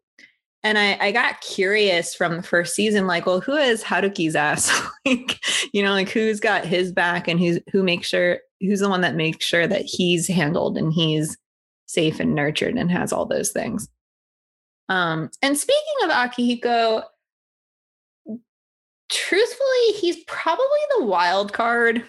And 0.64 0.78
I, 0.78 0.98
I 1.02 1.12
got 1.12 1.42
curious 1.42 2.16
from 2.16 2.38
the 2.38 2.44
first 2.44 2.76
season, 2.76 3.08
like, 3.08 3.26
well, 3.26 3.42
who 3.42 3.56
is 3.58 3.84
Haruki's 3.84 4.36
ass? 4.38 4.72
like, 5.06 5.38
you 5.74 5.84
know, 5.84 5.92
like 5.92 6.08
who's 6.08 6.40
got 6.40 6.64
his 6.64 6.94
back 6.94 7.28
and 7.28 7.42
who's 7.42 7.60
who 7.74 7.84
makes 7.84 8.08
sure 8.08 8.40
who's 8.62 8.80
the 8.80 8.90
one 8.90 9.02
that 9.02 9.16
makes 9.16 9.46
sure 9.46 9.68
that 9.68 9.84
he's 9.86 10.28
handled 10.28 10.78
and 10.78 10.94
he's 10.94 11.38
safe 11.86 12.20
and 12.20 12.36
nurtured 12.36 12.76
and 12.76 12.92
has 12.92 13.12
all 13.12 13.26
those 13.26 13.52
things. 13.52 13.90
Um, 14.90 15.30
and 15.42 15.58
speaking 15.58 15.82
of 16.04 16.10
Akihiko, 16.10 17.04
truthfully, 19.10 19.92
he's 20.00 20.24
probably 20.26 20.66
the 20.98 21.06
wild 21.06 21.54
card 21.54 22.04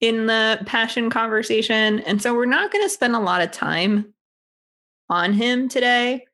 in 0.00 0.26
the 0.26 0.60
passion 0.66 1.10
conversation. 1.10 2.00
And 2.00 2.20
so 2.20 2.34
we're 2.34 2.46
not 2.46 2.72
going 2.72 2.84
to 2.84 2.90
spend 2.90 3.16
a 3.16 3.20
lot 3.20 3.42
of 3.42 3.50
time 3.50 4.12
on 5.08 5.32
him 5.32 5.68
today. 5.68 6.26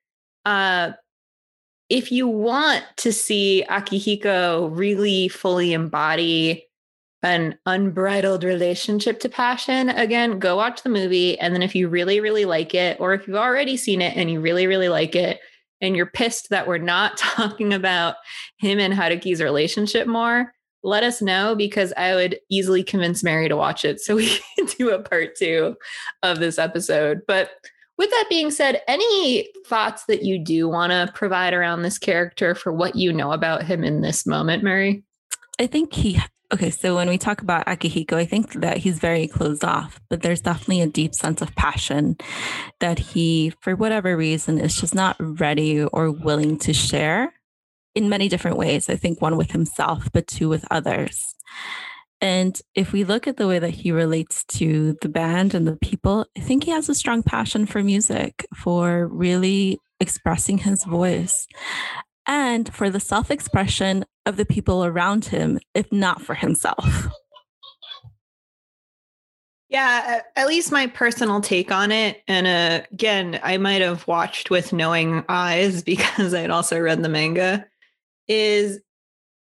Uh, 0.44 0.92
if 1.88 2.11
you 2.11 2.27
want 2.27 2.85
to 2.96 3.12
see 3.12 3.64
Akihiko 3.68 4.70
really 4.72 5.29
fully 5.29 5.72
embody 5.72 6.66
an 7.23 7.57
unbridled 7.67 8.45
relationship 8.45 9.21
to 9.21 9.29
passion, 9.29 9.89
again, 9.91 10.39
go 10.39 10.57
watch 10.57 10.83
the 10.83 10.89
movie. 10.89 11.39
And 11.39 11.55
then 11.55 11.63
if 11.63 11.75
you 11.75 11.89
really, 11.89 12.21
really 12.21 12.45
like 12.45 12.75
it, 12.75 12.99
or 13.01 13.15
if 13.15 13.27
you've 13.27 13.37
already 13.37 13.77
seen 13.77 14.03
it 14.03 14.17
and 14.17 14.31
you 14.31 14.41
really, 14.41 14.67
really 14.67 14.89
like 14.89 15.15
it, 15.15 15.41
and 15.81 15.97
you're 15.97 16.07
pissed 16.07 16.49
that 16.51 16.67
we're 16.67 16.79
not 16.79 17.17
talking 17.19 17.73
about 17.73 18.17
him 18.59 18.79
and 18.79 18.95
Haruki's 18.95 19.43
relationship 19.43 20.07
more, 20.07 20.55
let 20.85 21.05
us 21.05 21.23
know 21.23 21.55
because 21.55 21.93
I 21.97 22.15
would 22.15 22.39
easily 22.51 22.83
convince 22.83 23.23
Mary 23.23 23.49
to 23.49 23.57
watch 23.57 23.85
it 23.85 24.01
so 24.01 24.17
we 24.17 24.39
can 24.59 24.67
do 24.67 24.91
a 24.91 25.03
part 25.03 25.37
two 25.37 25.77
of 26.23 26.41
this 26.41 26.59
episode. 26.59 27.21
But 27.27 27.51
with 27.99 28.11
that 28.11 28.27
being 28.29 28.51
said, 28.51 28.83
any 28.89 29.49
thoughts 29.67 30.07
that 30.07 30.23
you 30.23 30.39
do 30.39 30.69
want 30.69 30.91
to 30.91 31.13
provide 31.15 31.55
around 31.55 31.83
this 31.83 31.99
character 31.99 32.55
for 32.55 32.73
what 32.73 32.97
you 32.97 33.13
know 33.13 33.33
about 33.33 33.63
him 33.63 33.85
in 33.85 34.01
this 34.01 34.27
moment, 34.27 34.65
Mary? 34.65 35.05
I 35.61 35.67
think 35.67 35.93
he 35.93 36.21
Okay, 36.53 36.69
so 36.69 36.95
when 36.95 37.09
we 37.09 37.17
talk 37.17 37.41
about 37.41 37.65
Akihiko, 37.65 38.12
I 38.12 38.27
think 38.27 38.53
that 38.61 38.77
he's 38.77 38.99
very 38.99 39.27
closed 39.27 39.65
off, 39.65 39.99
but 40.11 40.21
there's 40.21 40.43
definitely 40.43 40.83
a 40.83 40.87
deep 40.87 41.15
sense 41.15 41.41
of 41.41 41.55
passion 41.55 42.19
that 42.79 42.99
he, 42.99 43.55
for 43.62 43.75
whatever 43.75 44.15
reason, 44.19 44.59
is 44.59 44.77
just 44.77 44.95
not 44.95 45.17
ready 45.19 45.83
or 45.83 46.11
willing 46.11 46.59
to 46.59 46.75
share 46.75 47.33
in 47.95 48.11
many 48.11 48.29
different 48.29 48.59
ways. 48.59 48.91
I 48.91 48.97
think 48.97 49.23
one 49.23 49.38
with 49.38 49.51
himself, 49.51 50.11
but 50.12 50.27
two 50.27 50.51
with 50.51 50.67
others. 50.71 51.35
And 52.21 52.61
if 52.75 52.93
we 52.93 53.05
look 53.05 53.27
at 53.27 53.38
the 53.38 53.49
way 53.49 53.59
that 53.59 53.71
he 53.71 53.91
relates 53.91 54.45
to 54.45 54.99
the 55.01 55.09
band 55.09 55.55
and 55.55 55.67
the 55.67 55.77
people, 55.77 56.27
I 56.37 56.41
think 56.41 56.65
he 56.65 56.71
has 56.71 56.87
a 56.91 56.95
strong 56.95 57.23
passion 57.23 57.65
for 57.65 57.83
music, 57.83 58.47
for 58.55 59.09
really 59.09 59.79
expressing 60.01 60.59
his 60.59 60.85
voice 60.85 61.47
and 62.27 62.73
for 62.73 62.91
the 62.91 63.01
self 63.01 63.31
expression 63.31 64.05
of 64.27 64.37
the 64.37 64.47
people 64.47 64.85
around 64.85 65.27
him, 65.27 65.59
if 65.75 65.91
not 65.93 66.23
for 66.23 66.35
himself. 66.35 67.09
Yeah, 69.69 70.21
at 70.37 70.47
least 70.49 70.71
my 70.71 70.87
personal 70.87 71.41
take 71.41 71.73
on 71.73 71.91
it. 71.91 72.23
And 72.29 72.47
uh, 72.47 72.87
again, 72.93 73.41
I 73.43 73.57
might 73.57 73.81
have 73.81 74.07
watched 74.07 74.51
with 74.51 74.73
knowing 74.73 75.25
eyes 75.31 75.83
because 75.85 76.35
I'd 76.35 76.51
also 76.51 76.79
read 76.79 77.03
the 77.03 77.09
manga. 77.09 77.67
Is 78.29 78.81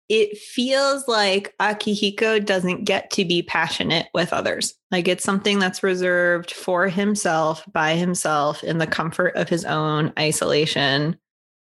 it 0.10 0.38
feels 0.38 1.08
like 1.08 1.56
Akihiko 1.62 2.46
doesn't 2.46 2.84
get 2.84 3.12
to 3.12 3.24
be 3.24 3.42
passionate 3.42 4.10
with 4.14 4.34
others. 4.34 4.74
Like 4.92 5.08
it's 5.08 5.24
something 5.24 5.58
that's 5.58 5.84
reserved 5.84 6.52
for 6.52 6.90
himself 6.90 7.64
by 7.72 7.96
himself 7.96 8.62
in 8.62 8.78
the 8.78 8.88
comfort 8.88 9.38
of 9.38 9.48
his 9.48 9.64
own 9.64 10.12
isolation 10.20 11.18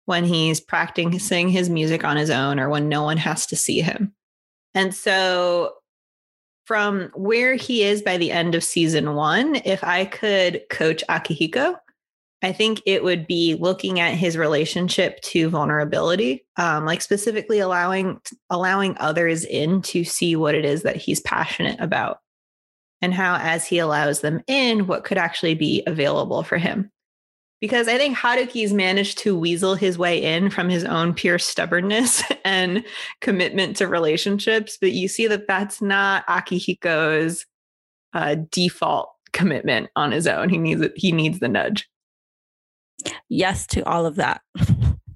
when 0.07 0.25
he's 0.25 0.61
practicing 0.61 1.49
his 1.49 1.71
music 1.71 2.05
on 2.05 2.17
his 2.17 2.31
own 2.31 2.59
or 2.59 2.69
when 2.69 2.89
no 2.89 3.03
one 3.03 3.17
has 3.17 3.47
to 3.47 3.57
see 3.57 3.81
him. 3.81 4.13
And 4.75 4.95
so, 4.95 5.75
from 6.65 7.11
where 7.15 7.55
he 7.55 7.83
is 7.83 8.03
by 8.03 8.17
the 8.17 8.31
end 8.31 8.55
of 8.55 8.65
season 8.65 9.15
one, 9.15 9.57
if 9.65 9.83
I 9.83 10.05
could 10.05 10.63
coach 10.71 11.03
Akihiko, 11.09 11.77
I 12.43 12.53
think 12.53 12.81
it 12.87 13.05
would 13.05 13.27
be 13.27 13.55
looking 13.55 14.01
at 14.01 14.15
his 14.15 14.37
relationship 14.37 15.21
to 15.23 15.49
vulnerability, 15.49 16.45
um, 16.57 16.85
like 16.85 17.03
specifically 17.03 17.61
allowing 17.61 18.21
allowing 18.51 18.97
others 18.99 19.45
in 19.45 19.83
to 19.83 20.05
see 20.05 20.35
what 20.35 20.55
it 20.55 20.65
is 20.65 20.83
that 20.83 20.97
he's 20.97 21.21
passionate 21.21 21.79
about, 21.81 22.19
and 23.01 23.13
how, 23.15 23.37
as 23.37 23.67
he 23.67 23.79
allows 23.79 24.21
them 24.21 24.41
in, 24.47 24.87
what 24.87 25.05
could 25.05 25.19
actually 25.19 25.55
be 25.55 25.83
available 25.87 26.43
for 26.43 26.59
him 26.59 26.91
because 27.63 27.87
I 27.87 27.97
think 27.97 28.19
Haruki's 28.19 28.73
managed 28.73 29.19
to 29.19 29.39
weasel 29.39 29.77
his 29.77 29.97
way 29.97 30.21
in 30.21 30.51
from 30.51 30.69
his 30.69 30.83
own 30.83 31.15
pure 31.15 31.39
stubbornness 31.39 32.21
and 32.45 32.85
commitment 33.21 33.77
to 33.77 33.87
relationships. 33.87 34.77
But 34.79 34.91
you 34.91 35.07
see 35.07 35.29
that 35.29 35.47
that's 35.47 35.81
not 35.81 36.27
Akihiko's 36.27 37.47
uh, 38.15 38.37
default 38.51 39.11
commitment 39.33 39.91
on 39.95 40.11
his 40.11 40.27
own. 40.27 40.49
He 40.49 40.59
needs 40.59 40.81
it. 40.81 40.93
He 40.97 41.13
needs 41.13 41.39
the 41.39 41.49
nudge. 41.49 41.89
Yes 43.29 43.65
to 43.69 43.87
all 43.87 44.07
of 44.07 44.17
that. 44.17 44.41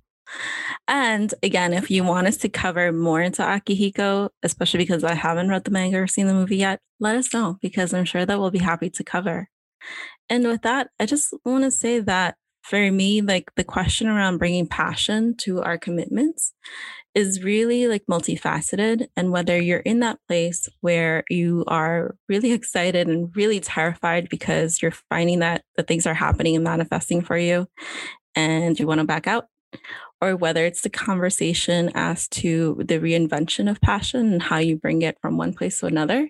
and 0.88 1.34
again, 1.42 1.72
if 1.72 1.90
you 1.90 2.04
want 2.04 2.28
us 2.28 2.36
to 2.38 2.48
cover 2.48 2.92
more 2.92 3.20
into 3.20 3.42
Akihiko, 3.42 4.30
especially 4.44 4.78
because 4.78 5.02
I 5.02 5.14
haven't 5.14 5.48
read 5.48 5.64
the 5.64 5.72
manga 5.72 5.98
or 5.98 6.06
seen 6.06 6.28
the 6.28 6.32
movie 6.32 6.58
yet, 6.58 6.78
let 7.00 7.16
us 7.16 7.34
know 7.34 7.58
because 7.60 7.92
I'm 7.92 8.04
sure 8.04 8.24
that 8.24 8.38
we'll 8.38 8.52
be 8.52 8.58
happy 8.60 8.88
to 8.88 9.02
cover. 9.02 9.48
And 10.28 10.46
with 10.46 10.62
that, 10.62 10.88
I 10.98 11.06
just 11.06 11.32
want 11.44 11.64
to 11.64 11.70
say 11.70 12.00
that 12.00 12.36
for 12.62 12.90
me, 12.90 13.20
like 13.20 13.50
the 13.54 13.64
question 13.64 14.08
around 14.08 14.38
bringing 14.38 14.66
passion 14.66 15.36
to 15.38 15.62
our 15.62 15.78
commitments 15.78 16.52
is 17.14 17.42
really 17.44 17.86
like 17.86 18.04
multifaceted. 18.10 19.06
And 19.16 19.30
whether 19.30 19.60
you're 19.60 19.78
in 19.78 20.00
that 20.00 20.18
place 20.28 20.68
where 20.80 21.22
you 21.30 21.64
are 21.68 22.16
really 22.28 22.52
excited 22.52 23.08
and 23.08 23.34
really 23.36 23.60
terrified 23.60 24.28
because 24.28 24.82
you're 24.82 24.90
finding 25.08 25.38
that 25.38 25.62
the 25.76 25.84
things 25.84 26.06
are 26.06 26.14
happening 26.14 26.56
and 26.56 26.64
manifesting 26.64 27.22
for 27.22 27.38
you 27.38 27.68
and 28.34 28.78
you 28.78 28.86
want 28.86 29.00
to 29.00 29.06
back 29.06 29.26
out, 29.26 29.46
or 30.20 30.36
whether 30.36 30.66
it's 30.66 30.82
the 30.82 30.90
conversation 30.90 31.90
as 31.94 32.28
to 32.28 32.82
the 32.84 32.98
reinvention 32.98 33.70
of 33.70 33.80
passion 33.80 34.32
and 34.32 34.42
how 34.42 34.58
you 34.58 34.76
bring 34.76 35.02
it 35.02 35.16
from 35.22 35.38
one 35.38 35.54
place 35.54 35.80
to 35.80 35.86
another. 35.86 36.28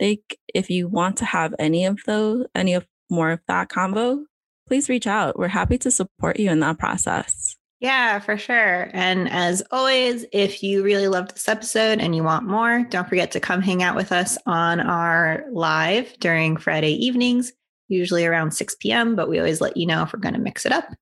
Like 0.00 0.38
if 0.52 0.68
you 0.68 0.88
want 0.88 1.18
to 1.18 1.24
have 1.26 1.54
any 1.58 1.84
of 1.84 2.00
those, 2.06 2.46
any 2.54 2.74
of 2.74 2.86
more 3.10 3.30
of 3.30 3.40
that 3.48 3.68
combo, 3.68 4.24
please 4.66 4.88
reach 4.88 5.06
out. 5.06 5.38
We're 5.38 5.48
happy 5.48 5.78
to 5.78 5.90
support 5.90 6.38
you 6.38 6.50
in 6.50 6.60
that 6.60 6.78
process. 6.78 7.56
Yeah, 7.80 8.18
for 8.18 8.36
sure. 8.36 8.90
And 8.92 9.28
as 9.30 9.62
always, 9.70 10.26
if 10.32 10.62
you 10.62 10.82
really 10.82 11.08
loved 11.08 11.34
this 11.34 11.48
episode 11.48 11.98
and 11.98 12.14
you 12.14 12.22
want 12.22 12.46
more, 12.46 12.86
don't 12.90 13.08
forget 13.08 13.30
to 13.32 13.40
come 13.40 13.62
hang 13.62 13.82
out 13.82 13.96
with 13.96 14.12
us 14.12 14.36
on 14.44 14.80
our 14.80 15.44
live 15.50 16.14
during 16.20 16.58
Friday 16.58 16.92
evenings. 16.92 17.52
usually 17.88 18.24
around 18.24 18.52
6 18.52 18.76
p.m., 18.76 19.16
but 19.16 19.28
we 19.28 19.38
always 19.38 19.60
let 19.60 19.76
you 19.76 19.86
know 19.86 20.02
if 20.02 20.12
we're 20.12 20.20
going 20.20 20.34
to 20.34 20.40
mix 20.40 20.64
it 20.64 20.72
up. 20.72 20.94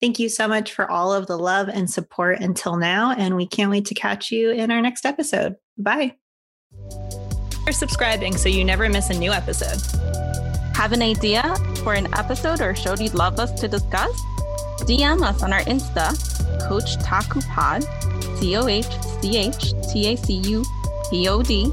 Thank 0.00 0.18
you 0.18 0.30
so 0.30 0.48
much 0.48 0.72
for 0.72 0.90
all 0.90 1.12
of 1.12 1.26
the 1.26 1.36
love 1.36 1.68
and 1.68 1.90
support 1.90 2.40
until 2.40 2.76
now. 2.76 3.12
And 3.12 3.36
we 3.36 3.46
can't 3.46 3.70
wait 3.70 3.84
to 3.86 3.94
catch 3.94 4.30
you 4.30 4.50
in 4.50 4.70
our 4.70 4.80
next 4.80 5.04
episode. 5.04 5.56
Bye. 5.76 6.16
For 7.64 7.72
subscribing 7.72 8.38
so 8.38 8.48
you 8.48 8.64
never 8.64 8.88
miss 8.88 9.10
a 9.10 9.18
new 9.18 9.32
episode. 9.32 9.78
Have 10.80 10.92
an 10.92 11.02
idea 11.02 11.54
for 11.84 11.92
an 11.92 12.06
episode 12.14 12.62
or 12.62 12.74
show 12.74 12.94
you'd 12.94 13.12
love 13.12 13.38
us 13.38 13.52
to 13.60 13.68
discuss? 13.68 14.18
DM 14.84 15.20
us 15.20 15.42
on 15.42 15.52
our 15.52 15.60
Insta, 15.64 16.08
Coach 16.66 16.96
Taku 17.04 17.42
Pod, 17.42 17.84
C 18.38 18.56
O 18.56 18.66
H 18.66 18.86
C 19.20 19.36
H 19.36 19.74
T 19.92 20.06
A 20.10 20.16
C 20.16 20.36
U 20.36 20.64
P 21.10 21.28
O 21.28 21.42
D, 21.42 21.70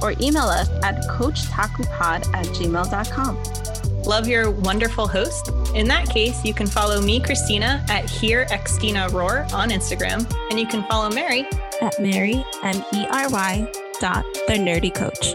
or 0.00 0.14
email 0.22 0.44
us 0.44 0.70
at 0.82 0.96
coachtakupod 1.10 2.32
at 2.32 2.46
gmail.com. 2.46 4.02
Love 4.04 4.26
your 4.26 4.50
wonderful 4.50 5.06
host? 5.06 5.50
In 5.74 5.86
that 5.88 6.08
case, 6.08 6.42
you 6.42 6.54
can 6.54 6.66
follow 6.66 7.02
me, 7.02 7.20
Christina, 7.20 7.84
at 7.90 8.08
Here 8.08 8.46
Xtina 8.46 9.12
Roar 9.12 9.46
on 9.52 9.68
Instagram, 9.68 10.26
and 10.48 10.58
you 10.58 10.66
can 10.66 10.82
follow 10.88 11.10
Mary 11.10 11.46
at 11.82 12.00
Mary 12.00 12.42
M 12.62 12.82
E 12.94 13.06
R 13.10 13.28
Y 13.28 13.70
dot 14.00 14.24
the 14.46 14.54
Nerdy 14.54 14.94
Coach. 14.94 15.34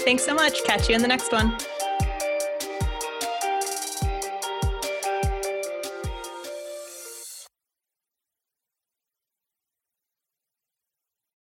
Thanks 0.00 0.24
so 0.24 0.34
much. 0.34 0.64
Catch 0.64 0.88
you 0.88 0.96
in 0.96 1.02
the 1.02 1.08
next 1.08 1.30
one. 1.30 1.56